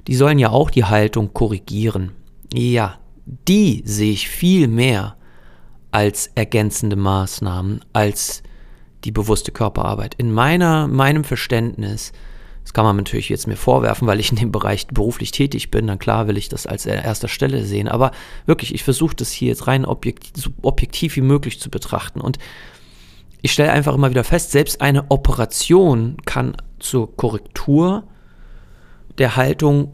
die 0.07 0.15
sollen 0.15 0.39
ja 0.39 0.49
auch 0.49 0.71
die 0.71 0.85
Haltung 0.85 1.33
korrigieren. 1.33 2.11
Ja, 2.53 2.97
die 3.25 3.83
sehe 3.85 4.13
ich 4.13 4.29
viel 4.29 4.67
mehr 4.67 5.17
als 5.91 6.31
ergänzende 6.35 6.95
Maßnahmen, 6.95 7.81
als 7.93 8.43
die 9.03 9.11
bewusste 9.11 9.51
Körperarbeit. 9.51 10.15
In 10.15 10.31
meiner, 10.31 10.87
meinem 10.87 11.23
Verständnis 11.23 12.11
das 12.67 12.73
kann 12.73 12.83
man 12.83 12.97
natürlich 12.97 13.29
jetzt 13.29 13.47
mir 13.47 13.55
vorwerfen, 13.55 14.09
weil 14.09 14.19
ich 14.19 14.29
in 14.29 14.35
dem 14.35 14.51
Bereich 14.51 14.87
beruflich 14.87 15.31
tätig 15.31 15.71
bin. 15.71 15.87
Dann 15.87 15.99
klar 15.99 16.27
will 16.27 16.35
ich 16.35 16.49
das 16.49 16.67
als 16.67 16.85
erster 16.85 17.29
Stelle 17.29 17.63
sehen. 17.63 17.87
Aber 17.87 18.11
wirklich, 18.45 18.75
ich 18.75 18.83
versuche 18.83 19.15
das 19.15 19.31
hier 19.31 19.47
jetzt 19.47 19.67
rein 19.67 19.85
objektiv, 19.85 20.33
so 20.35 20.49
objektiv 20.63 21.15
wie 21.15 21.21
möglich 21.21 21.61
zu 21.61 21.69
betrachten. 21.69 22.19
Und 22.19 22.39
ich 23.41 23.53
stelle 23.53 23.71
einfach 23.71 23.95
immer 23.95 24.09
wieder 24.09 24.25
fest, 24.25 24.51
selbst 24.51 24.81
eine 24.81 25.09
Operation 25.09 26.17
kann 26.25 26.57
zur 26.77 27.15
Korrektur 27.15 28.03
der 29.17 29.37
Haltung 29.37 29.93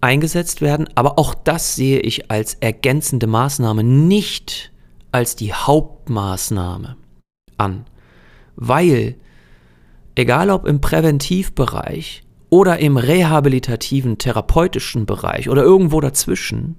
eingesetzt 0.00 0.60
werden. 0.60 0.88
Aber 0.94 1.18
auch 1.18 1.34
das 1.34 1.74
sehe 1.74 1.98
ich 1.98 2.30
als 2.30 2.54
ergänzende 2.54 3.26
Maßnahme, 3.26 3.82
nicht 3.82 4.70
als 5.10 5.34
die 5.34 5.52
Hauptmaßnahme 5.52 6.96
an. 7.56 7.84
Weil 8.56 9.16
egal 10.14 10.50
ob 10.50 10.66
im 10.66 10.80
Präventivbereich 10.80 12.22
oder 12.50 12.78
im 12.78 12.96
rehabilitativen, 12.96 14.18
therapeutischen 14.18 15.06
Bereich 15.06 15.48
oder 15.48 15.62
irgendwo 15.62 16.00
dazwischen, 16.00 16.76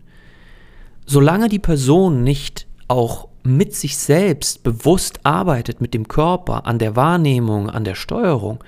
solange 1.06 1.50
die 1.50 1.60
Person 1.60 2.24
nicht 2.24 2.68
auch 2.88 3.28
mit 3.44 3.76
sich 3.76 3.98
selbst 3.98 4.64
bewusst 4.64 5.26
arbeitet, 5.26 5.82
mit 5.82 5.94
dem 5.94 6.08
Körper, 6.08 6.66
an 6.66 6.80
der 6.80 6.96
Wahrnehmung, 6.96 7.70
an 7.70 7.84
der 7.84 7.96
Steuerung, 7.96 8.64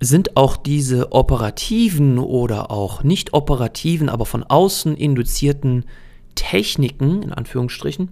sind 0.00 0.36
auch 0.36 0.56
diese 0.56 1.12
operativen 1.12 2.18
oder 2.18 2.70
auch 2.70 3.02
nicht 3.02 3.32
operativen, 3.32 4.08
aber 4.08 4.26
von 4.26 4.44
außen 4.44 4.96
induzierten 4.96 5.84
Techniken, 6.34 7.22
in 7.22 7.32
Anführungsstrichen, 7.32 8.10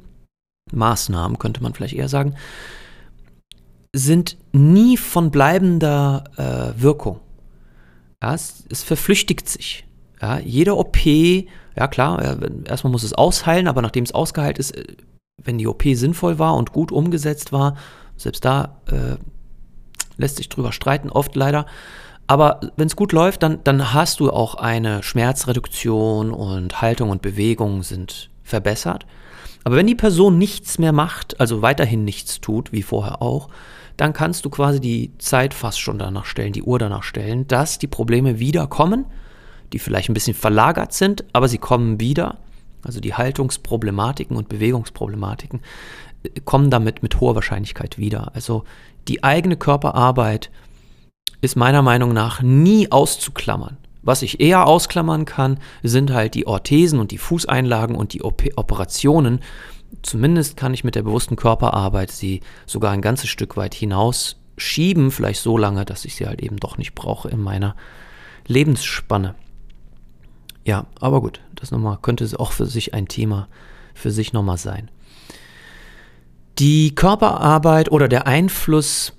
Maßnahmen 0.72 1.38
könnte 1.38 1.62
man 1.62 1.74
vielleicht 1.74 1.94
eher 1.94 2.08
sagen, 2.08 2.34
sind 3.96 4.36
nie 4.52 4.96
von 4.96 5.30
bleibender 5.30 6.24
äh, 6.36 6.80
Wirkung. 6.80 7.20
Ja, 8.22 8.34
es, 8.34 8.64
es, 8.70 8.82
verflüchtigt 8.82 9.48
sich. 9.48 9.86
Ja, 10.20 10.38
jede 10.38 10.76
OP, 10.76 11.04
ja 11.04 11.88
klar, 11.88 12.38
erstmal 12.64 12.90
muss 12.90 13.02
es 13.02 13.12
ausheilen, 13.12 13.68
aber 13.68 13.82
nachdem 13.82 14.04
es 14.04 14.12
ausgeheilt 14.12 14.58
ist, 14.58 14.76
äh, 14.76 14.84
wenn 15.42 15.58
die 15.58 15.66
OP 15.66 15.82
sinnvoll 15.92 16.38
war 16.38 16.56
und 16.56 16.72
gut 16.72 16.92
umgesetzt 16.92 17.52
war, 17.52 17.76
selbst 18.16 18.44
da 18.44 18.80
äh, 18.86 19.16
lässt 20.16 20.36
sich 20.36 20.48
drüber 20.48 20.72
streiten, 20.72 21.10
oft 21.10 21.34
leider. 21.36 21.66
Aber 22.26 22.60
wenn 22.76 22.88
es 22.88 22.96
gut 22.96 23.12
läuft, 23.12 23.42
dann, 23.42 23.62
dann 23.64 23.94
hast 23.94 24.20
du 24.20 24.30
auch 24.30 24.56
eine 24.56 25.02
Schmerzreduktion 25.02 26.32
und 26.32 26.80
Haltung 26.82 27.10
und 27.10 27.22
Bewegung 27.22 27.82
sind 27.82 28.30
verbessert. 28.42 29.06
Aber 29.64 29.76
wenn 29.76 29.86
die 29.86 29.94
Person 29.94 30.38
nichts 30.38 30.78
mehr 30.78 30.92
macht, 30.92 31.38
also 31.40 31.62
weiterhin 31.62 32.04
nichts 32.04 32.40
tut, 32.40 32.72
wie 32.72 32.82
vorher 32.82 33.22
auch, 33.22 33.48
dann 33.96 34.12
kannst 34.12 34.44
du 34.44 34.50
quasi 34.50 34.80
die 34.80 35.12
Zeit 35.18 35.54
fast 35.54 35.80
schon 35.80 35.98
danach 35.98 36.26
stellen, 36.26 36.52
die 36.52 36.62
Uhr 36.62 36.78
danach 36.78 37.02
stellen, 37.02 37.46
dass 37.48 37.78
die 37.78 37.86
Probleme 37.86 38.38
wieder 38.38 38.66
kommen, 38.66 39.06
die 39.72 39.78
vielleicht 39.78 40.08
ein 40.08 40.14
bisschen 40.14 40.34
verlagert 40.34 40.92
sind, 40.92 41.24
aber 41.32 41.48
sie 41.48 41.58
kommen 41.58 41.98
wieder. 42.00 42.38
Also 42.82 43.00
die 43.00 43.14
Haltungsproblematiken 43.14 44.36
und 44.36 44.48
Bewegungsproblematiken 44.48 45.60
äh, 46.22 46.40
kommen 46.44 46.70
damit 46.70 47.02
mit 47.02 47.20
hoher 47.20 47.34
Wahrscheinlichkeit 47.34 47.98
wieder. 47.98 48.32
Also 48.34 48.64
die 49.08 49.24
eigene 49.24 49.56
Körperarbeit 49.56 50.50
ist 51.40 51.56
meiner 51.56 51.82
Meinung 51.82 52.12
nach 52.12 52.42
nie 52.42 52.90
auszuklammern. 52.90 53.76
Was 54.02 54.22
ich 54.22 54.40
eher 54.40 54.66
ausklammern 54.66 55.24
kann, 55.24 55.58
sind 55.82 56.12
halt 56.12 56.34
die 56.34 56.46
Orthesen 56.46 57.00
und 57.00 57.10
die 57.10 57.18
Fußeinlagen 57.18 57.96
und 57.96 58.12
die 58.12 58.22
Op 58.22 58.42
Operationen. 58.54 59.40
Zumindest 60.02 60.56
kann 60.56 60.74
ich 60.74 60.84
mit 60.84 60.94
der 60.94 61.02
bewussten 61.02 61.36
Körperarbeit 61.36 62.10
sie 62.10 62.40
sogar 62.66 62.92
ein 62.92 63.02
ganzes 63.02 63.28
Stück 63.28 63.56
weit 63.56 63.74
hinaus 63.74 64.36
schieben, 64.56 65.10
vielleicht 65.10 65.40
so 65.40 65.58
lange, 65.58 65.84
dass 65.84 66.04
ich 66.04 66.14
sie 66.16 66.26
halt 66.26 66.40
eben 66.40 66.56
doch 66.56 66.78
nicht 66.78 66.94
brauche 66.94 67.28
in 67.28 67.40
meiner 67.40 67.76
Lebensspanne. 68.46 69.34
Ja, 70.64 70.86
aber 71.00 71.20
gut, 71.20 71.40
das 71.54 71.70
nochmal 71.70 71.98
könnte 72.00 72.28
auch 72.38 72.52
für 72.52 72.66
sich 72.66 72.94
ein 72.94 73.08
Thema 73.08 73.48
für 73.96 74.10
sich 74.10 74.32
nochmal 74.32 74.58
sein. 74.58 74.90
Die 76.58 76.94
Körperarbeit 76.94 77.90
oder 77.90 78.08
der 78.08 78.26
Einfluss 78.26 79.12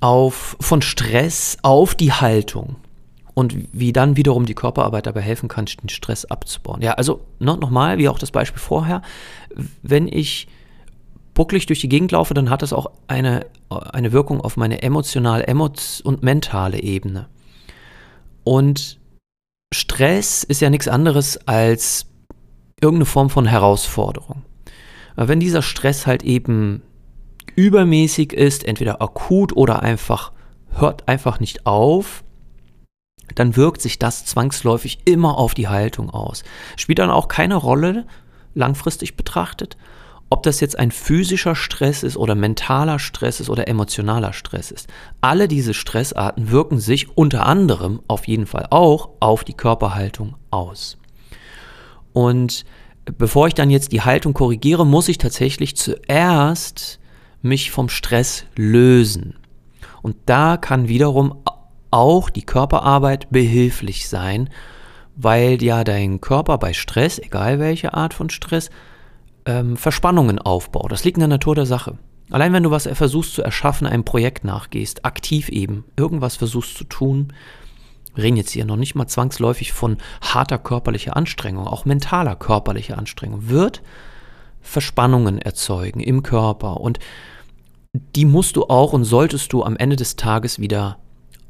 auf, 0.00 0.56
von 0.60 0.82
Stress 0.82 1.56
auf 1.62 1.94
die 1.94 2.12
Haltung 2.12 2.76
und 3.38 3.54
wie 3.72 3.92
dann 3.92 4.16
wiederum 4.16 4.46
die 4.46 4.56
Körperarbeit 4.56 5.06
dabei 5.06 5.20
helfen 5.20 5.48
kann, 5.48 5.66
den 5.66 5.88
Stress 5.88 6.24
abzubauen. 6.24 6.82
Ja, 6.82 6.94
also 6.94 7.20
ne, 7.38 7.56
nochmal, 7.56 7.96
wie 7.96 8.08
auch 8.08 8.18
das 8.18 8.32
Beispiel 8.32 8.58
vorher, 8.58 9.00
wenn 9.80 10.08
ich 10.08 10.48
bucklig 11.34 11.66
durch 11.66 11.78
die 11.78 11.88
Gegend 11.88 12.10
laufe, 12.10 12.34
dann 12.34 12.50
hat 12.50 12.62
das 12.62 12.72
auch 12.72 12.90
eine, 13.06 13.46
eine 13.68 14.10
Wirkung 14.10 14.40
auf 14.40 14.56
meine 14.56 14.82
emotionale 14.82 15.46
emot 15.46 16.02
und 16.02 16.24
mentale 16.24 16.82
Ebene. 16.82 17.28
Und 18.42 18.98
Stress 19.72 20.42
ist 20.42 20.60
ja 20.60 20.68
nichts 20.68 20.88
anderes 20.88 21.36
als 21.46 22.06
irgendeine 22.80 23.06
Form 23.06 23.30
von 23.30 23.46
Herausforderung. 23.46 24.42
Wenn 25.14 25.38
dieser 25.38 25.62
Stress 25.62 26.08
halt 26.08 26.24
eben 26.24 26.82
übermäßig 27.54 28.32
ist, 28.32 28.64
entweder 28.64 29.00
akut 29.00 29.56
oder 29.56 29.80
einfach 29.84 30.32
hört 30.72 31.06
einfach 31.06 31.38
nicht 31.38 31.66
auf, 31.66 32.24
dann 33.34 33.56
wirkt 33.56 33.80
sich 33.80 33.98
das 33.98 34.24
zwangsläufig 34.24 35.00
immer 35.04 35.38
auf 35.38 35.54
die 35.54 35.68
Haltung 35.68 36.10
aus. 36.10 36.44
Spielt 36.76 36.98
dann 36.98 37.10
auch 37.10 37.28
keine 37.28 37.56
Rolle, 37.56 38.06
langfristig 38.54 39.16
betrachtet, 39.16 39.76
ob 40.30 40.42
das 40.42 40.60
jetzt 40.60 40.78
ein 40.78 40.90
physischer 40.90 41.54
Stress 41.54 42.02
ist 42.02 42.16
oder 42.16 42.34
mentaler 42.34 42.98
Stress 42.98 43.40
ist 43.40 43.48
oder 43.48 43.66
emotionaler 43.66 44.32
Stress 44.32 44.70
ist. 44.70 44.88
Alle 45.20 45.48
diese 45.48 45.72
Stressarten 45.72 46.50
wirken 46.50 46.78
sich 46.78 47.16
unter 47.16 47.46
anderem 47.46 48.00
auf 48.08 48.28
jeden 48.28 48.46
Fall 48.46 48.66
auch 48.70 49.10
auf 49.20 49.44
die 49.44 49.54
Körperhaltung 49.54 50.34
aus. 50.50 50.98
Und 52.12 52.66
bevor 53.16 53.46
ich 53.46 53.54
dann 53.54 53.70
jetzt 53.70 53.92
die 53.92 54.02
Haltung 54.02 54.34
korrigiere, 54.34 54.84
muss 54.84 55.08
ich 55.08 55.18
tatsächlich 55.18 55.76
zuerst 55.76 56.98
mich 57.40 57.70
vom 57.70 57.88
Stress 57.88 58.44
lösen. 58.56 59.36
Und 60.02 60.16
da 60.26 60.56
kann 60.56 60.88
wiederum 60.88 61.42
auch 61.90 62.30
die 62.30 62.44
Körperarbeit 62.44 63.30
behilflich 63.30 64.08
sein, 64.08 64.50
weil 65.16 65.62
ja 65.62 65.84
dein 65.84 66.20
Körper 66.20 66.58
bei 66.58 66.72
Stress, 66.72 67.18
egal 67.18 67.58
welche 67.58 67.94
Art 67.94 68.14
von 68.14 68.30
Stress, 68.30 68.70
ähm, 69.46 69.76
Verspannungen 69.76 70.38
aufbaut. 70.38 70.92
Das 70.92 71.04
liegt 71.04 71.16
in 71.16 71.22
der 71.22 71.28
Natur 71.28 71.54
der 71.54 71.66
Sache. 71.66 71.98
Allein 72.30 72.52
wenn 72.52 72.62
du 72.62 72.70
was 72.70 72.86
versuchst 72.86 73.34
zu 73.34 73.42
erschaffen, 73.42 73.86
einem 73.86 74.04
Projekt 74.04 74.44
nachgehst, 74.44 75.04
aktiv 75.04 75.48
eben, 75.48 75.84
irgendwas 75.96 76.36
versuchst 76.36 76.76
zu 76.76 76.84
tun, 76.84 77.32
wir 78.14 78.24
reden 78.24 78.36
jetzt 78.36 78.50
hier 78.50 78.64
noch 78.64 78.76
nicht 78.76 78.94
mal 78.94 79.06
zwangsläufig 79.06 79.72
von 79.72 79.96
harter 80.20 80.58
körperlicher 80.58 81.16
Anstrengung, 81.16 81.66
auch 81.66 81.84
mentaler 81.84 82.36
körperlicher 82.36 82.98
Anstrengung, 82.98 83.48
wird 83.48 83.82
Verspannungen 84.60 85.38
erzeugen 85.38 86.00
im 86.00 86.22
Körper 86.22 86.80
und 86.80 86.98
die 88.16 88.26
musst 88.26 88.56
du 88.56 88.64
auch 88.64 88.92
und 88.92 89.04
solltest 89.04 89.52
du 89.52 89.62
am 89.62 89.76
Ende 89.76 89.96
des 89.96 90.16
Tages 90.16 90.58
wieder 90.58 90.98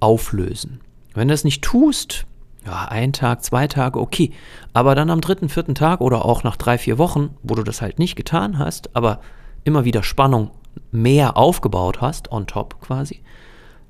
auflösen. 0.00 0.80
Wenn 1.14 1.28
du 1.28 1.34
das 1.34 1.44
nicht 1.44 1.62
tust, 1.62 2.26
ja, 2.66 2.86
ein 2.88 3.12
Tag, 3.12 3.42
zwei 3.42 3.66
Tage, 3.66 4.00
okay, 4.00 4.32
aber 4.72 4.94
dann 4.94 5.10
am 5.10 5.20
dritten, 5.20 5.48
vierten 5.48 5.74
Tag 5.74 6.00
oder 6.00 6.24
auch 6.24 6.42
nach 6.44 6.56
drei, 6.56 6.78
vier 6.78 6.98
Wochen, 6.98 7.30
wo 7.42 7.54
du 7.54 7.62
das 7.62 7.80
halt 7.80 7.98
nicht 7.98 8.16
getan 8.16 8.58
hast, 8.58 8.94
aber 8.94 9.20
immer 9.64 9.84
wieder 9.84 10.02
Spannung 10.02 10.50
mehr 10.92 11.36
aufgebaut 11.36 12.00
hast, 12.00 12.30
on 12.30 12.46
top 12.46 12.80
quasi, 12.80 13.22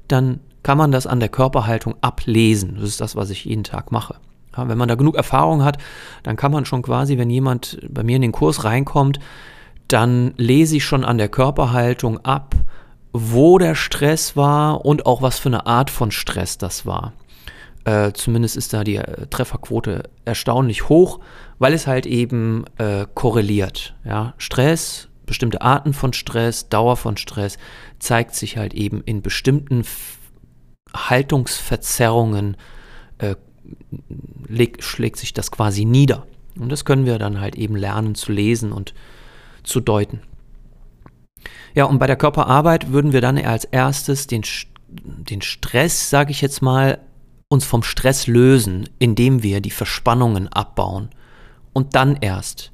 dann 0.07 0.40
kann 0.62 0.79
man 0.79 0.92
das 0.92 1.07
an 1.07 1.21
der 1.21 1.29
Körperhaltung 1.29 1.94
ablesen. 2.01 2.77
Das 2.77 2.85
ist 2.85 3.01
das, 3.01 3.16
was 3.16 3.31
ich 3.31 3.44
jeden 3.44 3.64
Tag 3.64 3.92
mache. 3.92 4.16
Ja, 4.57 4.68
wenn 4.68 4.79
man 4.79 4.88
da 4.88 4.97
genug 4.97 5.16
Erfahrung 5.16 5.64
hat, 5.64 5.79
dann 6.23 6.37
kann 6.37 6.53
man 6.53 6.64
schon 6.64 6.83
quasi, 6.83 7.18
wenn 7.18 7.31
jemand 7.31 7.79
bei 7.88 8.03
mir 8.03 8.16
in 8.16 8.23
den 8.23 8.33
Kurs 8.33 8.64
reinkommt, 8.64 9.21
dann 9.88 10.35
lese 10.37 10.77
ich 10.77 10.85
schon 10.85 11.05
an 11.05 11.18
der 11.18 11.29
Körperhaltung 11.29 12.25
ab, 12.25 12.55
wo 13.12 13.59
der 13.59 13.75
Stress 13.75 14.37
war 14.37 14.85
und 14.85 15.07
auch 15.07 15.23
was 15.23 15.38
für 15.38 15.49
eine 15.49 15.66
Art 15.66 15.90
von 15.90 16.11
Stress 16.11 16.59
das 16.59 16.87
war. 16.87 17.12
Äh, 17.85 18.12
zumindest 18.12 18.57
ist 18.57 18.73
da 18.73 18.85
die 18.85 18.97
äh, 18.97 19.27
Trefferquote 19.29 20.11
erstaunlich 20.25 20.88
hoch, 20.88 21.21
weil 21.59 21.73
es 21.73 21.87
halt 21.87 22.07
eben 22.07 22.64
äh, 22.77 23.07
korreliert. 23.14 23.94
Ja? 24.05 24.35
Stress, 24.37 25.09
bestimmte 25.25 25.62
Arten 25.62 25.94
von 25.94 26.12
Stress, 26.12 26.68
Dauer 26.68 26.97
von 26.97 27.16
Stress 27.16 27.57
zeigt 27.99 28.35
sich 28.35 28.57
halt 28.57 28.75
eben 28.75 29.03
in 29.03 29.23
bestimmten 29.23 29.85
Haltungsverzerrungen 30.94 32.57
äh, 33.18 33.37
schlägt 34.81 35.16
sich 35.18 35.33
das 35.33 35.51
quasi 35.51 35.85
nieder. 35.85 36.27
Und 36.59 36.71
das 36.71 36.85
können 36.85 37.07
wir 37.07 37.18
dann 37.18 37.40
halt 37.40 37.57
eben 37.57 37.77
lernen 37.77 38.14
zu 38.14 38.33
lesen 38.33 38.73
und 38.73 38.94
zu 39.62 39.81
deuten. 39.81 40.21
Ja, 41.75 41.85
und 41.85 41.99
bei 41.99 42.07
der 42.07 42.17
Körperarbeit 42.17 42.93
würden 42.93 43.13
wir 43.13 43.21
dann 43.21 43.39
als 43.39 43.65
erstes 43.65 44.27
den, 44.27 44.43
den 44.89 45.43
Stress, 45.43 46.11
sage 46.11 46.31
ich 46.31 46.41
jetzt 46.41 46.63
mal, 46.63 46.99
uns 47.49 47.65
vom 47.65 47.83
Stress 47.83 48.27
lösen, 48.27 48.89
indem 48.99 49.43
wir 49.43 49.61
die 49.61 49.71
Verspannungen 49.71 50.49
abbauen 50.49 51.11
und 51.73 51.95
dann 51.95 52.17
erst 52.21 52.73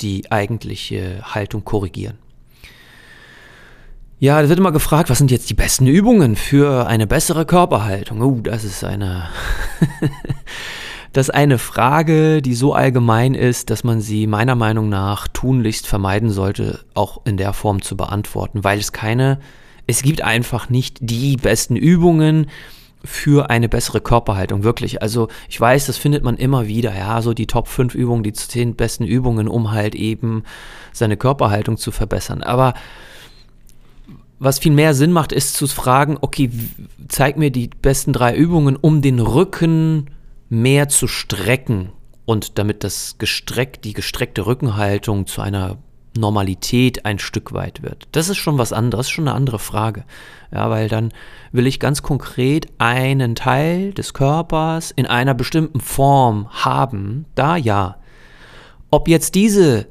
die 0.00 0.30
eigentliche 0.32 1.22
Haltung 1.22 1.64
korrigieren. 1.64 2.18
Ja, 4.18 4.40
da 4.40 4.48
wird 4.48 4.58
immer 4.58 4.72
gefragt, 4.72 5.10
was 5.10 5.18
sind 5.18 5.32
jetzt 5.32 5.50
die 5.50 5.54
besten 5.54 5.86
Übungen 5.86 6.36
für 6.36 6.86
eine 6.86 7.08
bessere 7.08 7.44
Körperhaltung? 7.44 8.22
Oh, 8.22 8.40
das 8.40 8.62
ist 8.62 8.84
eine 8.84 9.28
Das 11.12 11.28
ist 11.28 11.34
eine 11.34 11.58
Frage, 11.58 12.40
die 12.40 12.54
so 12.54 12.72
allgemein 12.72 13.34
ist, 13.34 13.68
dass 13.68 13.84
man 13.84 14.00
sie 14.00 14.26
meiner 14.26 14.54
Meinung 14.54 14.88
nach 14.88 15.28
tunlichst 15.28 15.86
vermeiden 15.86 16.30
sollte, 16.30 16.80
auch 16.94 17.20
in 17.26 17.36
der 17.36 17.52
Form 17.52 17.82
zu 17.82 17.98
beantworten, 17.98 18.64
weil 18.64 18.78
es 18.78 18.92
keine, 18.92 19.38
es 19.86 20.02
gibt 20.02 20.22
einfach 20.22 20.70
nicht 20.70 20.98
die 21.00 21.36
besten 21.36 21.76
Übungen 21.76 22.46
für 23.04 23.50
eine 23.50 23.68
bessere 23.68 24.00
Körperhaltung, 24.00 24.62
wirklich. 24.62 25.02
Also 25.02 25.28
ich 25.50 25.60
weiß, 25.60 25.86
das 25.86 25.98
findet 25.98 26.24
man 26.24 26.36
immer 26.36 26.66
wieder, 26.66 26.96
ja, 26.96 27.20
so 27.20 27.34
die 27.34 27.46
Top 27.46 27.68
5 27.68 27.94
Übungen, 27.94 28.22
die 28.22 28.32
10 28.32 28.76
besten 28.76 29.04
Übungen, 29.04 29.48
um 29.48 29.70
halt 29.72 29.94
eben 29.94 30.44
seine 30.92 31.18
Körperhaltung 31.18 31.76
zu 31.76 31.90
verbessern. 31.90 32.42
Aber 32.42 32.72
was 34.38 34.60
viel 34.60 34.72
mehr 34.72 34.94
Sinn 34.94 35.12
macht, 35.12 35.32
ist 35.32 35.54
zu 35.54 35.66
fragen, 35.66 36.16
okay, 36.20 36.50
zeig 37.08 37.36
mir 37.36 37.50
die 37.50 37.68
besten 37.68 38.14
drei 38.14 38.34
Übungen, 38.34 38.76
um 38.76 39.02
den 39.02 39.20
Rücken 39.20 40.06
mehr 40.52 40.90
zu 40.90 41.08
strecken 41.08 41.92
und 42.26 42.58
damit 42.58 42.84
das 42.84 43.16
gestreckt, 43.16 43.86
die 43.86 43.94
gestreckte 43.94 44.44
Rückenhaltung 44.44 45.26
zu 45.26 45.40
einer 45.40 45.78
Normalität 46.14 47.06
ein 47.06 47.18
Stück 47.18 47.54
weit 47.54 47.82
wird. 47.82 48.06
Das 48.12 48.28
ist 48.28 48.36
schon 48.36 48.58
was 48.58 48.74
anderes, 48.74 49.08
schon 49.08 49.26
eine 49.26 49.34
andere 49.34 49.58
Frage. 49.58 50.04
Ja, 50.52 50.68
weil 50.68 50.90
dann 50.90 51.10
will 51.52 51.66
ich 51.66 51.80
ganz 51.80 52.02
konkret 52.02 52.66
einen 52.76 53.34
Teil 53.34 53.94
des 53.94 54.12
Körpers 54.12 54.90
in 54.90 55.06
einer 55.06 55.32
bestimmten 55.32 55.80
Form 55.80 56.48
haben, 56.50 57.24
da 57.34 57.56
ja. 57.56 57.96
Ob 58.90 59.08
jetzt 59.08 59.34
diese 59.34 59.86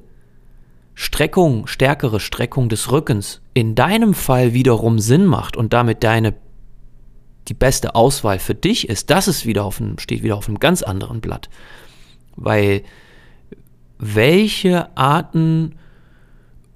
Streckung, 0.93 1.65
stärkere 1.65 2.19
Streckung 2.19 2.69
des 2.69 2.91
Rückens 2.91 3.41
in 3.55 3.73
deinem 3.73 4.13
Fall 4.13 4.53
wiederum 4.53 4.99
Sinn 4.99 5.25
macht 5.25 5.57
und 5.57 5.73
damit 5.73 6.03
deine 6.03 6.35
die 7.47 7.53
beste 7.53 7.95
Auswahl 7.95 8.39
für 8.39 8.55
dich 8.55 8.89
ist, 8.89 9.09
das 9.09 9.27
ist 9.27 9.45
wieder 9.45 9.65
auf 9.65 9.81
einem, 9.81 9.97
steht 9.97 10.23
wieder 10.23 10.37
auf 10.37 10.47
einem 10.47 10.59
ganz 10.59 10.83
anderen 10.83 11.21
Blatt. 11.21 11.49
Weil 12.35 12.83
welche 13.97 14.95
Arten 14.97 15.75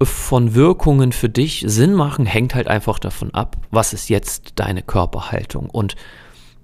von 0.02 0.54
Wirkungen 0.54 1.12
für 1.12 1.28
dich 1.28 1.64
Sinn 1.66 1.94
machen, 1.94 2.26
hängt 2.26 2.54
halt 2.54 2.68
einfach 2.68 2.98
davon 2.98 3.32
ab, 3.32 3.56
was 3.70 3.92
ist 3.92 4.08
jetzt 4.08 4.52
deine 4.56 4.82
Körperhaltung. 4.82 5.70
Und 5.70 5.96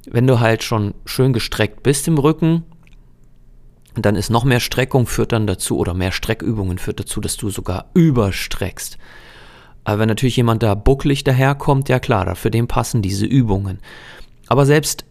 wenn 0.07 0.27
du 0.27 0.41
halt 0.41 0.63
schon 0.63 0.95
schön 1.05 1.33
gestreckt 1.33 1.83
bist 1.83 2.07
im 2.09 2.19
Rücken, 2.19 2.65
dann 3.95 4.17
ist 4.17 4.31
noch 4.31 4.45
mehr 4.45 4.61
Streckung 4.61 5.07
führt 5.07 5.33
dann 5.33 5.47
dazu 5.47 5.79
oder 5.79 5.95
mehr 5.95 6.13
Streckübungen 6.13 6.79
führt 6.79 7.01
dazu, 7.01 7.21
dass 7.21 7.37
du 7.37 7.51
sogar 7.51 7.87
überstreckst. 7.95 8.99
Aber 9.85 9.99
wenn 9.99 10.09
natürlich 10.09 10.37
jemand 10.37 10.63
da 10.63 10.75
bucklig 10.75 11.25
daherkommt, 11.25 11.89
ja 11.89 11.99
klar, 11.99 12.37
für 12.37 12.51
den 12.51 12.69
passen 12.69 13.03
diese 13.03 13.27
Übungen. 13.27 13.79
Aber 14.49 14.67
selbst 14.67 15.05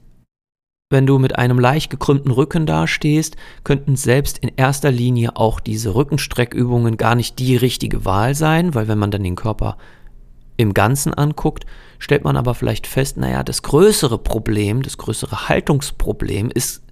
wenn 0.91 1.07
du 1.07 1.17
mit 1.19 1.37
einem 1.37 1.57
leicht 1.57 1.89
gekrümmten 1.89 2.31
Rücken 2.31 2.65
dastehst, 2.65 3.37
könnten 3.63 3.95
selbst 3.95 4.39
in 4.39 4.51
erster 4.57 4.91
Linie 4.91 5.37
auch 5.37 5.61
diese 5.61 5.95
Rückenstreckübungen 5.95 6.97
gar 6.97 7.15
nicht 7.15 7.39
die 7.39 7.55
richtige 7.55 8.03
Wahl 8.03 8.35
sein, 8.35 8.75
weil 8.75 8.89
wenn 8.89 8.99
man 8.99 9.09
dann 9.09 9.23
den 9.23 9.37
Körper 9.37 9.77
im 10.57 10.73
Ganzen 10.73 11.13
anguckt, 11.13 11.65
stellt 11.97 12.25
man 12.25 12.35
aber 12.35 12.55
vielleicht 12.55 12.87
fest, 12.87 13.15
naja, 13.15 13.41
das 13.43 13.63
größere 13.63 14.17
Problem, 14.17 14.81
das 14.81 14.97
größere 14.97 15.47
Haltungsproblem 15.47 16.51
ist 16.51 16.83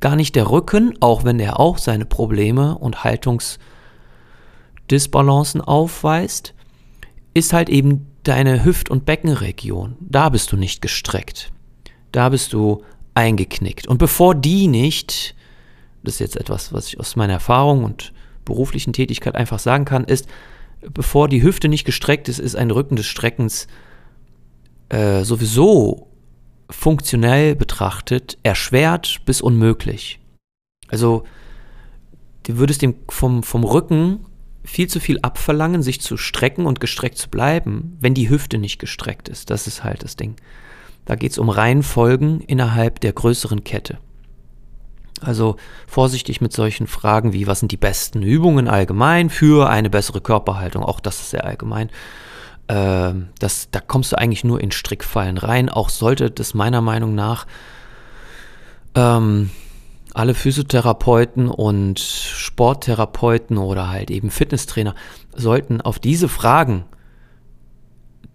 gar 0.00 0.16
nicht 0.16 0.34
der 0.34 0.50
Rücken, 0.50 0.94
auch 1.00 1.24
wenn 1.24 1.38
er 1.38 1.60
auch 1.60 1.76
seine 1.76 2.06
Probleme 2.06 2.78
und 2.78 3.04
Haltungsdisbalancen 3.04 5.60
aufweist, 5.60 6.54
ist 7.34 7.52
halt 7.52 7.68
eben 7.68 8.06
deine 8.22 8.64
Hüft- 8.64 8.90
und 8.90 9.04
Beckenregion. 9.04 9.96
Da 10.00 10.28
bist 10.28 10.52
du 10.52 10.56
nicht 10.56 10.82
gestreckt. 10.82 11.52
Da 12.12 12.28
bist 12.28 12.52
du 12.52 12.82
eingeknickt. 13.14 13.86
Und 13.86 13.98
bevor 13.98 14.34
die 14.34 14.68
nicht, 14.68 15.34
das 16.02 16.14
ist 16.14 16.20
jetzt 16.20 16.36
etwas, 16.36 16.72
was 16.72 16.88
ich 16.88 17.00
aus 17.00 17.16
meiner 17.16 17.34
Erfahrung 17.34 17.84
und 17.84 18.12
beruflichen 18.44 18.92
Tätigkeit 18.92 19.34
einfach 19.34 19.58
sagen 19.58 19.84
kann, 19.84 20.04
ist, 20.04 20.28
bevor 20.80 21.28
die 21.28 21.42
Hüfte 21.42 21.68
nicht 21.68 21.84
gestreckt 21.84 22.28
ist, 22.28 22.38
ist 22.38 22.56
ein 22.56 22.70
Rücken 22.70 22.96
des 22.96 23.06
Streckens 23.06 23.66
äh, 24.88 25.24
sowieso 25.24 26.08
funktionell 26.70 27.54
betrachtet 27.54 28.38
erschwert 28.42 29.20
bis 29.24 29.40
unmöglich. 29.40 30.20
Also 30.88 31.24
du 32.44 32.56
würdest 32.58 32.82
dem 32.82 32.94
vom, 33.08 33.42
vom 33.42 33.64
Rücken 33.64 34.26
viel 34.64 34.88
zu 34.88 35.00
viel 35.00 35.18
abverlangen, 35.22 35.82
sich 35.82 36.00
zu 36.00 36.16
strecken 36.16 36.66
und 36.66 36.80
gestreckt 36.80 37.18
zu 37.18 37.28
bleiben, 37.28 37.96
wenn 38.00 38.14
die 38.14 38.30
Hüfte 38.30 38.58
nicht 38.58 38.78
gestreckt 38.78 39.28
ist. 39.28 39.50
Das 39.50 39.66
ist 39.66 39.84
halt 39.84 40.02
das 40.04 40.16
Ding. 40.16 40.36
Da 41.04 41.16
geht 41.16 41.32
es 41.32 41.38
um 41.38 41.48
Reihenfolgen 41.48 42.40
innerhalb 42.40 43.00
der 43.00 43.12
größeren 43.12 43.64
Kette. 43.64 43.98
Also 45.20 45.56
vorsichtig 45.86 46.40
mit 46.40 46.52
solchen 46.52 46.86
Fragen 46.86 47.32
wie, 47.32 47.46
was 47.46 47.60
sind 47.60 47.72
die 47.72 47.76
besten 47.76 48.22
Übungen 48.22 48.68
allgemein 48.68 49.30
für 49.30 49.68
eine 49.70 49.90
bessere 49.90 50.20
Körperhaltung? 50.20 50.82
Auch 50.82 51.00
das 51.00 51.20
ist 51.20 51.30
sehr 51.30 51.44
allgemein. 51.44 51.90
Ähm, 52.68 53.28
das, 53.38 53.68
da 53.70 53.80
kommst 53.80 54.12
du 54.12 54.18
eigentlich 54.18 54.44
nur 54.44 54.60
in 54.60 54.72
Strickfallen 54.72 55.38
rein. 55.38 55.68
Auch 55.68 55.90
sollte 55.90 56.30
das 56.30 56.54
meiner 56.54 56.80
Meinung 56.80 57.14
nach 57.14 57.46
ähm, 58.94 59.50
alle 60.14 60.34
Physiotherapeuten 60.34 61.48
und 61.48 61.98
Sporttherapeuten 61.98 63.58
oder 63.58 63.90
halt 63.90 64.10
eben 64.10 64.30
Fitnesstrainer 64.30 64.94
sollten 65.34 65.80
auf 65.80 65.98
diese 65.98 66.28
Fragen 66.28 66.84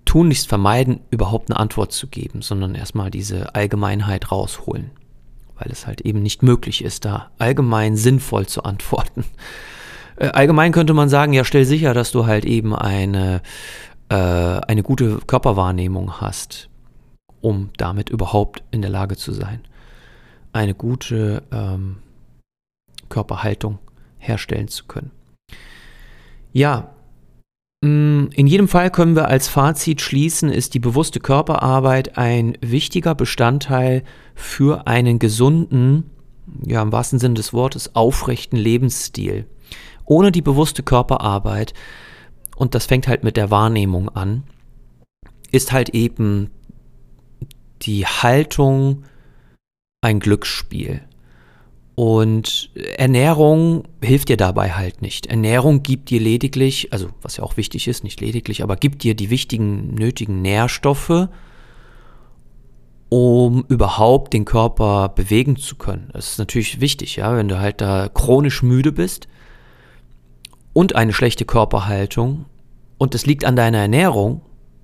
tunlichst 0.06 0.48
vermeiden, 0.48 1.02
überhaupt 1.12 1.52
eine 1.52 1.60
Antwort 1.60 1.92
zu 1.92 2.08
geben, 2.08 2.42
sondern 2.42 2.76
erstmal 2.76 3.12
diese 3.12 3.54
Allgemeinheit 3.54 4.32
rausholen, 4.32 4.92
weil 5.58 5.70
es 5.72 5.86
halt 5.86 6.02
eben 6.02 6.24
nicht 6.24 6.42
möglich 6.44 6.84
ist, 6.84 7.06
da 7.06 7.30
allgemein 7.38 7.96
sinnvoll 7.98 8.48
zu 8.48 8.64
antworten. 8.64 9.26
Äh, 10.16 10.30
allgemein 10.30 10.72
könnte 10.72 10.94
man 10.94 11.10
sagen, 11.10 11.34
ja, 11.34 11.44
stell 11.44 11.66
sicher, 11.66 11.94
dass 11.94 12.12
du 12.12 12.26
halt 12.26 12.46
eben 12.46 12.76
eine, 12.76 13.42
äh, 14.10 14.16
eine 14.16 14.82
gute 14.82 15.20
Körperwahrnehmung 15.28 16.22
hast, 16.22 16.70
um 17.42 17.70
damit 17.78 18.10
überhaupt 18.10 18.64
in 18.72 18.82
der 18.82 18.90
Lage 18.90 19.18
zu 19.18 19.32
sein, 19.34 19.62
eine 20.54 20.74
gute 20.74 21.44
ähm, 21.52 21.98
Körperhaltung 23.10 23.80
herstellen 24.18 24.68
zu 24.68 24.86
können. 24.86 25.12
Ja, 26.54 26.96
Mm, 27.84 28.30
in 28.34 28.48
jedem 28.48 28.68
Fall 28.68 28.90
können 28.90 29.16
wir 29.16 29.28
als 29.28 29.48
Fazit 29.48 30.02
schließen, 30.02 30.50
ist 30.50 30.74
die 30.74 30.80
bewusste 30.80 31.20
Körperarbeit 31.20 32.18
ein 32.18 32.58
wichtiger 32.62 33.14
Bestandteil 33.14 34.04
für 34.34 34.88
einen 34.88 35.20
gesunden, 35.20 36.10
ja 36.66 36.82
im 36.82 36.92
wahrsten 36.92 37.20
Sinne 37.20 37.36
des 37.36 37.54
Wortes, 37.54 37.96
aufrechten 37.96 38.58
Lebensstil. 38.58 39.46
Ohne 40.06 40.32
die 40.32 40.42
bewusste 40.42 40.82
Körperarbeit, 40.82 41.74
und 42.56 42.74
das 42.74 42.88
fängt 42.88 43.08
halt 43.08 43.24
mit 43.24 43.38
der 43.38 43.52
Wahrnehmung 43.52 44.10
an, 44.10 44.44
ist 45.52 45.72
halt 45.72 45.90
eben 45.90 46.50
die 47.84 48.08
Haltung 48.08 49.04
ein 50.02 50.20
Glücksspiel. 50.20 51.02
Und 51.96 52.70
Ernährung 52.98 53.86
hilft 54.04 54.30
dir 54.30 54.38
dabei 54.38 54.74
halt 54.74 55.02
nicht. 55.02 55.26
Ernährung 55.26 55.82
gibt 55.82 56.12
dir 56.12 56.20
lediglich, 56.20 56.94
also 56.94 57.10
was 57.24 57.38
ja 57.38 57.44
auch 57.44 57.58
wichtig 57.58 57.88
ist, 57.88 58.04
nicht 58.04 58.22
lediglich, 58.22 58.62
aber 58.62 58.76
gibt 58.76 59.02
dir 59.02 59.16
die 59.16 59.32
wichtigen, 59.32 59.96
nötigen 59.96 60.44
Nährstoffe, 60.44 61.28
um 63.10 63.66
überhaupt 63.68 64.34
den 64.34 64.46
Körper 64.46 65.10
bewegen 65.10 65.56
zu 65.56 65.76
können. 65.76 66.10
Das 66.14 66.34
ist 66.34 66.38
natürlich 66.38 66.82
wichtig, 66.82 67.16
ja, 67.16 67.36
wenn 67.36 67.48
du 67.48 67.60
halt 67.60 67.82
da 67.82 68.10
chronisch 68.10 68.62
müde 68.62 68.92
bist 68.92 69.28
und 70.74 70.96
eine 70.96 71.14
schlechte 71.14 71.46
Körperhaltung 71.46 72.46
und 73.00 73.16
es 73.16 73.26
liegt 73.26 73.44
an 73.44 73.56
deiner 73.56 73.80
Ernährung, 73.80 74.42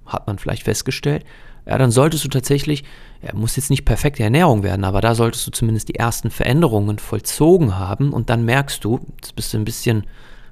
hat 0.08 0.26
man 0.26 0.39
vielleicht 0.39 0.63
festgestellt, 0.63 1.26
ja, 1.67 1.78
dann 1.78 1.91
solltest 1.91 2.23
du 2.26 2.30
tatsächlich, 2.30 2.84
muss 3.31 3.55
jetzt 3.55 3.69
nicht 3.69 3.86
perfekte 3.86 4.23
Ernährung 4.23 4.63
werden, 4.63 4.83
aber 4.83 4.99
da 4.99 5.15
solltest 5.15 5.47
du 5.47 5.51
zumindest 5.51 5.88
die 5.88 5.95
ersten 5.95 6.29
Veränderungen 6.29 6.99
vollzogen 6.99 7.77
haben 7.79 8.12
und 8.12 8.29
dann 8.29 8.43
merkst 8.43 8.83
du, 8.83 8.99
jetzt 9.15 9.36
bist 9.36 9.53
du 9.53 9.57
ein 9.57 9.65
bisschen 9.65 10.05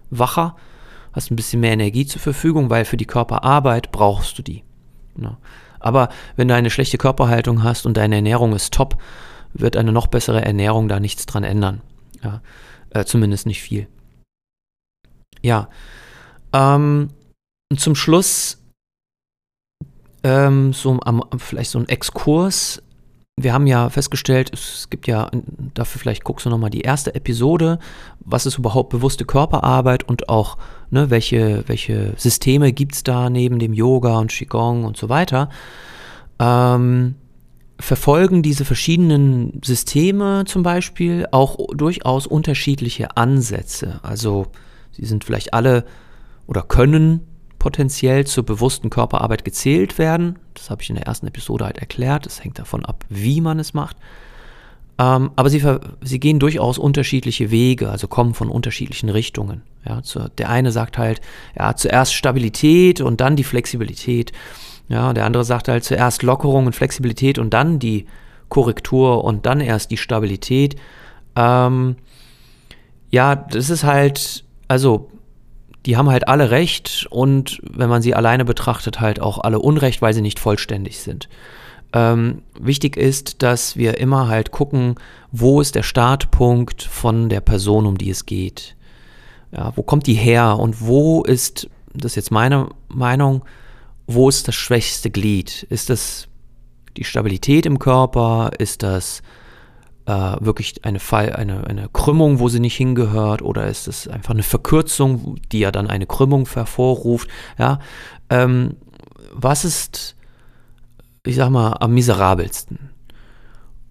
wacher, 0.09 0.55
hast 1.11 1.31
ein 1.31 1.35
bisschen 1.35 1.59
mehr 1.59 1.73
Energie 1.73 2.05
zur 2.05 2.21
Verfügung, 2.21 2.69
weil 2.69 2.85
für 2.85 2.97
die 2.97 3.05
Körperarbeit 3.05 3.91
brauchst 3.91 4.37
du 4.37 4.41
die. 4.41 4.63
Ja. 5.17 5.37
Aber 5.79 6.09
wenn 6.35 6.47
du 6.47 6.55
eine 6.55 6.69
schlechte 6.69 6.97
Körperhaltung 6.97 7.63
hast 7.63 7.85
und 7.85 7.97
deine 7.97 8.15
Ernährung 8.15 8.53
ist 8.53 8.73
top, 8.73 8.97
wird 9.53 9.75
eine 9.75 9.91
noch 9.91 10.07
bessere 10.07 10.45
Ernährung 10.45 10.87
da 10.87 10.99
nichts 10.99 11.25
dran 11.25 11.43
ändern. 11.43 11.81
Ja, 12.23 12.41
äh, 12.91 13.03
zumindest 13.03 13.45
nicht 13.47 13.61
viel. 13.61 13.87
Ja. 15.41 15.69
Ähm, 16.53 17.09
zum 17.75 17.95
Schluss 17.95 18.60
ähm, 20.23 20.73
so 20.73 20.99
am, 21.03 21.23
vielleicht 21.37 21.71
so 21.71 21.79
ein 21.79 21.89
Exkurs. 21.89 22.81
Wir 23.37 23.53
haben 23.53 23.65
ja 23.65 23.89
festgestellt, 23.89 24.51
es 24.53 24.89
gibt 24.89 25.07
ja, 25.07 25.31
dafür 25.73 25.99
vielleicht 25.99 26.23
guckst 26.23 26.45
du 26.45 26.49
nochmal 26.49 26.69
die 26.69 26.81
erste 26.81 27.15
Episode, 27.15 27.79
was 28.19 28.45
ist 28.45 28.57
überhaupt 28.57 28.89
bewusste 28.89 29.25
Körperarbeit 29.25 30.03
und 30.03 30.29
auch, 30.29 30.57
ne, 30.89 31.09
welche, 31.09 31.63
welche 31.67 32.13
Systeme 32.17 32.71
gibt 32.73 32.93
es 32.93 33.03
da 33.03 33.29
neben 33.29 33.57
dem 33.57 33.73
Yoga 33.73 34.19
und 34.19 34.31
Qigong 34.31 34.83
und 34.83 34.97
so 34.97 35.09
weiter. 35.09 35.49
Ähm, 36.39 37.15
verfolgen 37.79 38.43
diese 38.43 38.63
verschiedenen 38.63 39.59
Systeme 39.63 40.43
zum 40.45 40.61
Beispiel 40.61 41.27
auch 41.31 41.57
durchaus 41.73 42.27
unterschiedliche 42.27 43.17
Ansätze. 43.17 43.99
Also 44.03 44.47
sie 44.91 45.05
sind 45.05 45.23
vielleicht 45.23 45.53
alle 45.53 45.85
oder 46.47 46.61
können 46.61 47.21
potenziell 47.61 48.25
zur 48.25 48.43
bewussten 48.43 48.89
Körperarbeit 48.89 49.45
gezählt 49.45 49.99
werden. 49.99 50.39
Das 50.55 50.71
habe 50.71 50.81
ich 50.81 50.89
in 50.89 50.95
der 50.95 51.05
ersten 51.05 51.27
Episode 51.27 51.65
halt 51.65 51.77
erklärt. 51.77 52.25
Das 52.25 52.43
hängt 52.43 52.57
davon 52.57 52.83
ab, 52.83 53.05
wie 53.07 53.39
man 53.39 53.59
es 53.59 53.75
macht. 53.75 53.97
Ähm, 54.97 55.29
aber 55.35 55.51
sie, 55.51 55.63
sie 56.01 56.19
gehen 56.19 56.39
durchaus 56.39 56.79
unterschiedliche 56.79 57.51
Wege, 57.51 57.91
also 57.91 58.07
kommen 58.07 58.33
von 58.33 58.49
unterschiedlichen 58.49 59.09
Richtungen. 59.09 59.61
Ja, 59.87 60.01
zu, 60.01 60.27
der 60.39 60.49
eine 60.49 60.71
sagt 60.71 60.97
halt, 60.97 61.21
ja, 61.55 61.75
zuerst 61.75 62.15
Stabilität 62.15 62.99
und 62.99 63.21
dann 63.21 63.35
die 63.35 63.43
Flexibilität. 63.43 64.31
Ja, 64.89 65.13
der 65.13 65.27
andere 65.27 65.43
sagt 65.43 65.67
halt 65.67 65.83
zuerst 65.83 66.23
Lockerung 66.23 66.65
und 66.65 66.75
Flexibilität 66.75 67.37
und 67.37 67.53
dann 67.53 67.77
die 67.77 68.07
Korrektur 68.49 69.23
und 69.23 69.45
dann 69.45 69.61
erst 69.61 69.91
die 69.91 69.97
Stabilität. 69.97 70.77
Ähm, 71.35 71.95
ja, 73.11 73.35
das 73.35 73.69
ist 73.69 73.83
halt, 73.83 74.45
also 74.67 75.11
die 75.85 75.97
haben 75.97 76.09
halt 76.09 76.27
alle 76.27 76.51
recht 76.51 77.07
und 77.09 77.59
wenn 77.63 77.89
man 77.89 78.01
sie 78.01 78.13
alleine 78.13 78.45
betrachtet, 78.45 78.99
halt 78.99 79.19
auch 79.19 79.39
alle 79.39 79.59
Unrecht, 79.59 80.01
weil 80.01 80.13
sie 80.13 80.21
nicht 80.21 80.39
vollständig 80.39 80.99
sind. 80.99 81.27
Ähm, 81.93 82.43
wichtig 82.59 82.95
ist, 82.97 83.41
dass 83.41 83.75
wir 83.75 83.97
immer 83.97 84.27
halt 84.27 84.51
gucken, 84.51 84.95
wo 85.31 85.59
ist 85.59 85.75
der 85.75 85.83
Startpunkt 85.83 86.83
von 86.83 87.29
der 87.29 87.41
Person, 87.41 87.85
um 87.85 87.97
die 87.97 88.09
es 88.09 88.25
geht. 88.25 88.75
Ja, 89.51 89.73
wo 89.75 89.83
kommt 89.83 90.07
die 90.07 90.13
her 90.13 90.57
und 90.59 90.81
wo 90.81 91.23
ist, 91.23 91.67
das 91.93 92.13
ist 92.13 92.15
jetzt 92.15 92.31
meine 92.31 92.69
Meinung, 92.87 93.43
wo 94.07 94.29
ist 94.29 94.47
das 94.47 94.55
schwächste 94.55 95.09
Glied? 95.09 95.63
Ist 95.69 95.89
das 95.89 96.27
die 96.95 97.03
Stabilität 97.03 97.65
im 97.65 97.79
Körper? 97.79 98.51
Ist 98.57 98.83
das 98.83 99.21
äh, 100.05 100.35
wirklich 100.39 100.83
eine, 100.83 100.99
Fall, 100.99 101.33
eine, 101.33 101.67
eine 101.67 101.89
Krümmung, 101.89 102.39
wo 102.39 102.49
sie 102.49 102.59
nicht 102.59 102.75
hingehört? 102.75 103.41
Oder 103.41 103.67
ist 103.67 103.87
es 103.87 104.07
einfach 104.07 104.33
eine 104.33 104.43
Verkürzung, 104.43 105.39
die 105.51 105.59
ja 105.59 105.71
dann 105.71 105.87
eine 105.87 106.05
Krümmung 106.05 106.47
hervorruft? 106.47 107.29
Ja, 107.57 107.79
ähm, 108.29 108.77
was 109.33 109.65
ist, 109.65 110.15
ich 111.25 111.35
sag 111.35 111.49
mal, 111.49 111.77
am 111.79 111.93
miserabelsten? 111.93 112.89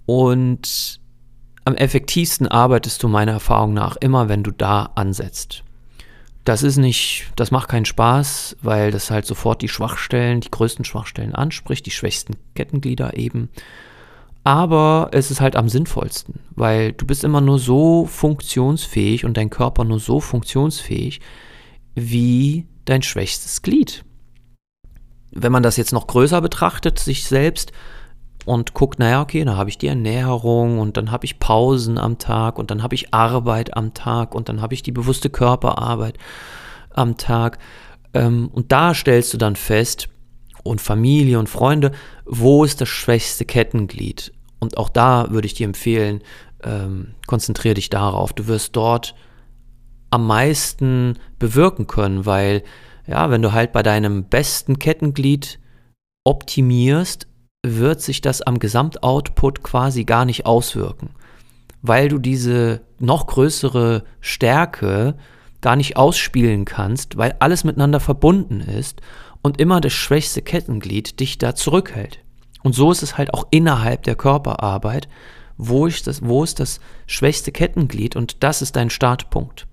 Und 0.07 1.01
am 1.65 1.77
effektivsten 1.77 2.49
arbeitest 2.49 3.03
du 3.03 3.09
meiner 3.09 3.33
Erfahrung 3.33 3.75
nach 3.75 3.97
immer, 3.97 4.29
wenn 4.29 4.43
du 4.43 4.51
da 4.51 4.91
ansetzt. 4.95 5.63
Das 6.45 6.63
ist 6.63 6.79
nicht, 6.79 7.27
das 7.37 7.51
macht 7.51 7.69
keinen 7.69 7.85
Spaß, 7.85 8.57
weil 8.63 8.91
das 8.91 9.11
halt 9.11 9.27
sofort 9.27 9.61
die 9.63 9.69
Schwachstellen, 9.69 10.41
die 10.41 10.51
größten 10.51 10.85
Schwachstellen 10.85 11.35
anspricht, 11.35 11.85
die 11.87 11.91
schwächsten 11.91 12.35
Kettenglieder 12.55 13.17
eben. 13.17 13.51
Aber 14.43 15.11
es 15.13 15.31
ist 15.31 15.41
halt 15.41 15.55
am 15.55 15.69
sinnvollsten, 15.69 16.41
weil 16.51 16.93
du 16.93 17.07
bist 17.07 17.25
immer 17.25 17.41
nur 17.41 17.59
so 17.59 18.07
funktionsfähig 18.07 19.25
und 19.25 19.37
dein 19.37 19.51
Körper 19.51 19.85
nur 19.85 20.01
so 20.01 20.21
funktionsfähig 20.21 21.21
wie 21.95 22.67
dein 22.87 23.03
schwächstes 23.03 23.63
Glied. 23.63 24.05
Wenn 25.31 25.53
man 25.53 25.63
das 25.63 25.77
jetzt 25.77 25.93
noch 25.93 26.07
größer 26.07 26.41
betrachtet, 26.41 26.99
sich 26.99 27.25
selbst, 27.25 27.73
und 28.45 28.75
guckt, 28.75 28.99
naja, 28.99 29.21
okay, 29.21 29.45
dann 29.45 29.57
habe 29.57 29.71
ich 29.71 29.79
die 29.79 29.87
Ernährung 29.87 30.79
und 30.79 30.97
dann 30.97 31.11
habe 31.11 31.25
ich 31.25 31.39
Pausen 31.39 31.99
am 31.99 32.19
Tag 32.19 32.59
und 32.59 32.71
dann 32.71 32.83
habe 32.83 32.95
ich 32.95 33.13
Arbeit 33.13 33.77
am 33.77 33.95
Tag 33.95 34.35
und 34.35 34.49
dann 34.49 34.61
habe 34.63 34.75
ich 34.75 34.83
die 34.83 34.93
bewusste 34.93 35.31
Körperarbeit 35.31 36.17
am 36.91 37.17
Tag. 37.17 37.59
Ähm, 38.15 38.49
und 38.53 38.73
da 38.73 38.95
stellst 38.95 39.33
du 39.35 39.39
dann 39.39 39.57
fest, 39.57 40.09
und 40.63 40.81
Familie 40.81 41.39
und 41.39 41.49
Freunde, 41.49 41.93
wo 42.25 42.65
ist 42.65 42.81
das 42.81 42.89
schwächste 42.89 43.45
Kettenglied? 43.45 44.33
Und 44.59 44.77
auch 44.77 44.89
da 44.89 45.31
würde 45.31 45.47
ich 45.47 45.55
dir 45.55 45.67
empfehlen, 45.67 46.23
ähm, 46.63 47.15
konzentriere 47.27 47.75
dich 47.75 47.91
darauf. 47.91 48.33
Du 48.33 48.47
wirst 48.47 48.77
dort 48.77 49.15
am 50.11 50.27
meisten 50.27 51.19
bewirken 51.39 51.87
können, 51.87 52.27
weil, 52.27 52.63
ja, 53.07 53.31
wenn 53.31 53.43
du 53.43 53.53
halt 53.53 53.73
bei 53.73 53.83
deinem 53.83 54.25
besten 54.25 54.79
Kettenglied 54.79 55.59
optimierst, 56.25 57.27
wird 57.65 58.01
sich 58.01 58.21
das 58.21 58.43
am 58.43 58.59
Gesamtoutput 58.59 59.63
quasi 59.63 60.05
gar 60.05 60.25
nicht 60.25 60.47
auswirken, 60.47 61.11
weil 61.83 62.09
du 62.09 62.19
diese 62.19 62.83
noch 62.99 63.27
größere 63.27 64.05
Stärke 64.21 65.17
gar 65.61 65.77
nicht 65.77 65.97
ausspielen 65.97 66.65
kannst, 66.65 67.17
weil 67.17 67.37
alles 67.39 67.65
miteinander 67.65 68.01
verbunden 68.01 68.61
ist 68.61 69.03
und 69.43 69.61
immer 69.61 69.81
das 69.81 69.93
schwächste 69.93 70.43
Kettenglied 70.43 71.21
dich 71.21 71.39
da 71.39 71.55
zurückhält. 71.55 72.21
Und 72.63 72.75
so 72.75 72.91
ist 72.91 73.03
es 73.03 73.17
halt 73.17 73.33
auch 73.33 73.47
innerhalb 73.51 74.03
der 74.03 74.15
Körperarbeit, 74.15 75.09
wo 75.57 75.87
ist 75.87 76.07
das, 76.07 76.23
wo 76.25 76.43
ist 76.45 76.61
das 76.61 76.81
schwächste 77.07 77.53
Kettenglied 77.53 78.17
und 78.17 78.43
das 78.43 78.63
ist 78.63 78.77
dein 78.77 78.91
Startpunkt. 78.91 79.67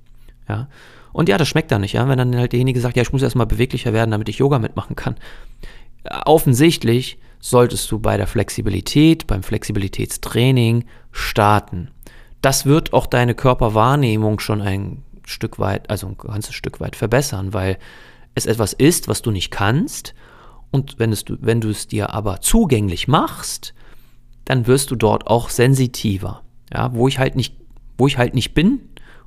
Ja. 0.48 0.68
Und 1.14 1.30
ja, 1.30 1.38
das 1.38 1.48
schmeckt 1.48 1.72
dann 1.72 1.82
nicht, 1.82 1.94
ja, 1.94 2.08
wenn 2.08 2.18
dann 2.18 2.36
halt 2.36 2.52
derjenige 2.52 2.80
sagt, 2.80 2.96
ja, 2.96 3.02
ich 3.02 3.12
muss 3.12 3.24
erstmal 3.24 3.48
beweglicher 3.48 3.94
werden, 3.94 4.12
damit 4.12 4.30
ich 4.30 4.38
Yoga 4.38 4.60
mitmachen 4.60 4.96
kann. 4.96 5.16
Offensichtlich 6.26 7.18
solltest 7.40 7.92
du 7.92 8.00
bei 8.00 8.18
der 8.18 8.28
Flexibilität, 8.28 9.28
beim 9.28 9.44
Flexibilitätstraining 9.44 10.86
starten. 11.12 11.90
Das 12.42 12.66
wird 12.66 12.94
auch 12.94 13.08
deine 13.08 13.36
Körperwahrnehmung 13.36 14.40
schon 14.40 14.62
ein 14.62 15.04
Stück 15.26 15.60
weit, 15.60 15.90
also 15.90 16.08
ein 16.08 16.18
ganzes 16.18 16.56
Stück 16.56 16.80
weit 16.80 16.96
verbessern, 16.96 17.54
weil 17.54 17.78
es 18.38 18.46
etwas 18.46 18.74
ist, 18.74 19.08
was 19.08 19.22
du 19.22 19.32
nicht 19.32 19.52
kannst. 19.52 20.14
Und 20.72 21.00
wenn, 21.00 21.12
es, 21.12 21.26
wenn 21.28 21.62
du 21.62 21.70
es 21.70 21.88
dir 21.88 22.14
aber 22.14 22.42
zugänglich 22.42 23.08
machst, 23.08 23.74
dann 24.46 24.68
wirst 24.68 24.92
du 24.92 24.96
dort 24.96 25.28
auch 25.28 25.50
sensitiver. 25.50 26.44
Ja, 26.74 26.94
wo 26.94 27.08
ich 27.08 27.20
halt 27.20 27.36
nicht, 27.36 27.56
wo 27.98 28.08
ich 28.08 28.18
halt 28.18 28.34
nicht 28.34 28.54
bin 28.54 28.82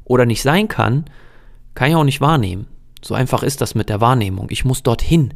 oder 0.05 0.27
nicht 0.27 0.43
sein 0.43 0.69
kann, 0.69 1.05
kann 1.75 1.91
ich 1.91 1.97
auch 1.97 2.05
nicht 2.05 2.21
wahrnehmen. 2.21 2.67
So 3.03 3.15
einfach 3.15 3.43
ist 3.43 3.61
das 3.61 3.75
mit 3.75 3.89
der 3.89 4.01
Wahrnehmung. 4.01 4.49
Ich 4.51 4.65
muss 4.65 4.83
dorthin 4.83 5.35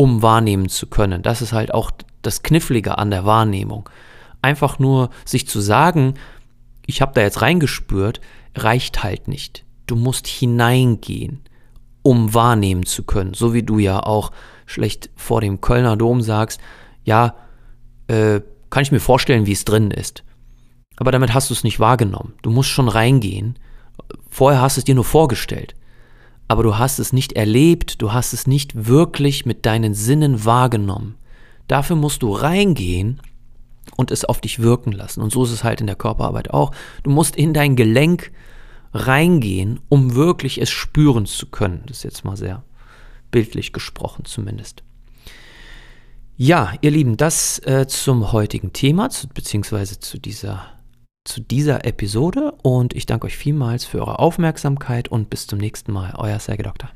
um 0.00 0.22
wahrnehmen 0.22 0.70
zu 0.70 0.86
können. 0.86 1.20
Das 1.20 1.42
ist 1.42 1.52
halt 1.52 1.74
auch 1.74 1.90
das 2.22 2.42
Knifflige 2.42 2.96
an 2.96 3.10
der 3.10 3.26
Wahrnehmung. 3.26 3.90
Einfach 4.40 4.78
nur 4.78 5.10
sich 5.26 5.46
zu 5.46 5.60
sagen, 5.60 6.14
ich 6.86 7.02
habe 7.02 7.12
da 7.12 7.20
jetzt 7.20 7.42
reingespürt, 7.42 8.22
reicht 8.56 9.02
halt 9.02 9.28
nicht. 9.28 9.66
Du 9.86 9.96
musst 9.96 10.26
hineingehen, 10.26 11.42
um 12.02 12.34
wahrnehmen 12.34 12.86
zu 12.86 13.02
können. 13.02 13.34
So 13.34 13.54
wie 13.54 13.62
du 13.62 13.78
ja 13.78 14.00
auch 14.00 14.32
schlecht 14.66 15.10
vor 15.16 15.40
dem 15.40 15.60
Kölner 15.60 15.96
Dom 15.96 16.22
sagst, 16.22 16.60
ja, 17.04 17.34
äh, 18.06 18.40
kann 18.70 18.82
ich 18.82 18.92
mir 18.92 19.00
vorstellen, 19.00 19.46
wie 19.46 19.52
es 19.52 19.64
drin 19.64 19.90
ist. 19.90 20.22
Aber 20.96 21.12
damit 21.12 21.34
hast 21.34 21.50
du 21.50 21.54
es 21.54 21.64
nicht 21.64 21.80
wahrgenommen. 21.80 22.34
Du 22.42 22.50
musst 22.50 22.68
schon 22.68 22.88
reingehen. 22.88 23.58
Vorher 24.28 24.60
hast 24.60 24.76
du 24.76 24.80
es 24.80 24.84
dir 24.84 24.94
nur 24.94 25.04
vorgestellt 25.04 25.74
aber 26.50 26.64
du 26.64 26.78
hast 26.78 26.98
es 26.98 27.12
nicht 27.12 27.34
erlebt, 27.34 28.02
du 28.02 28.12
hast 28.12 28.32
es 28.32 28.48
nicht 28.48 28.88
wirklich 28.88 29.46
mit 29.46 29.66
deinen 29.66 29.94
Sinnen 29.94 30.44
wahrgenommen. 30.44 31.14
Dafür 31.68 31.94
musst 31.94 32.24
du 32.24 32.32
reingehen 32.32 33.22
und 33.96 34.10
es 34.10 34.24
auf 34.24 34.40
dich 34.40 34.58
wirken 34.58 34.90
lassen. 34.90 35.22
Und 35.22 35.30
so 35.30 35.44
ist 35.44 35.52
es 35.52 35.62
halt 35.62 35.80
in 35.80 35.86
der 35.86 35.94
Körperarbeit 35.94 36.50
auch. 36.50 36.72
Du 37.04 37.10
musst 37.10 37.36
in 37.36 37.54
dein 37.54 37.76
Gelenk 37.76 38.32
reingehen, 38.92 39.80
um 39.88 40.14
wirklich 40.14 40.60
es 40.60 40.70
spüren 40.70 41.26
zu 41.26 41.46
können. 41.46 41.82
Das 41.86 41.98
ist 41.98 42.02
jetzt 42.04 42.24
mal 42.24 42.36
sehr 42.36 42.62
bildlich 43.30 43.72
gesprochen 43.72 44.24
zumindest. 44.24 44.82
Ja, 46.36 46.72
ihr 46.80 46.90
Lieben, 46.90 47.16
das 47.16 47.58
äh, 47.60 47.86
zum 47.86 48.32
heutigen 48.32 48.72
Thema, 48.72 49.10
zu, 49.10 49.28
beziehungsweise 49.28 50.00
zu 50.00 50.18
dieser 50.18 50.66
zu 51.24 51.42
dieser 51.42 51.84
Episode 51.84 52.54
und 52.62 52.94
ich 52.94 53.04
danke 53.04 53.26
euch 53.26 53.36
vielmals 53.36 53.84
für 53.84 53.98
eure 53.98 54.18
Aufmerksamkeit 54.18 55.08
und 55.08 55.28
bis 55.28 55.46
zum 55.46 55.58
nächsten 55.58 55.92
Mal. 55.92 56.14
Euer 56.16 56.38
Serge 56.38 56.62
Doktor. 56.62 56.90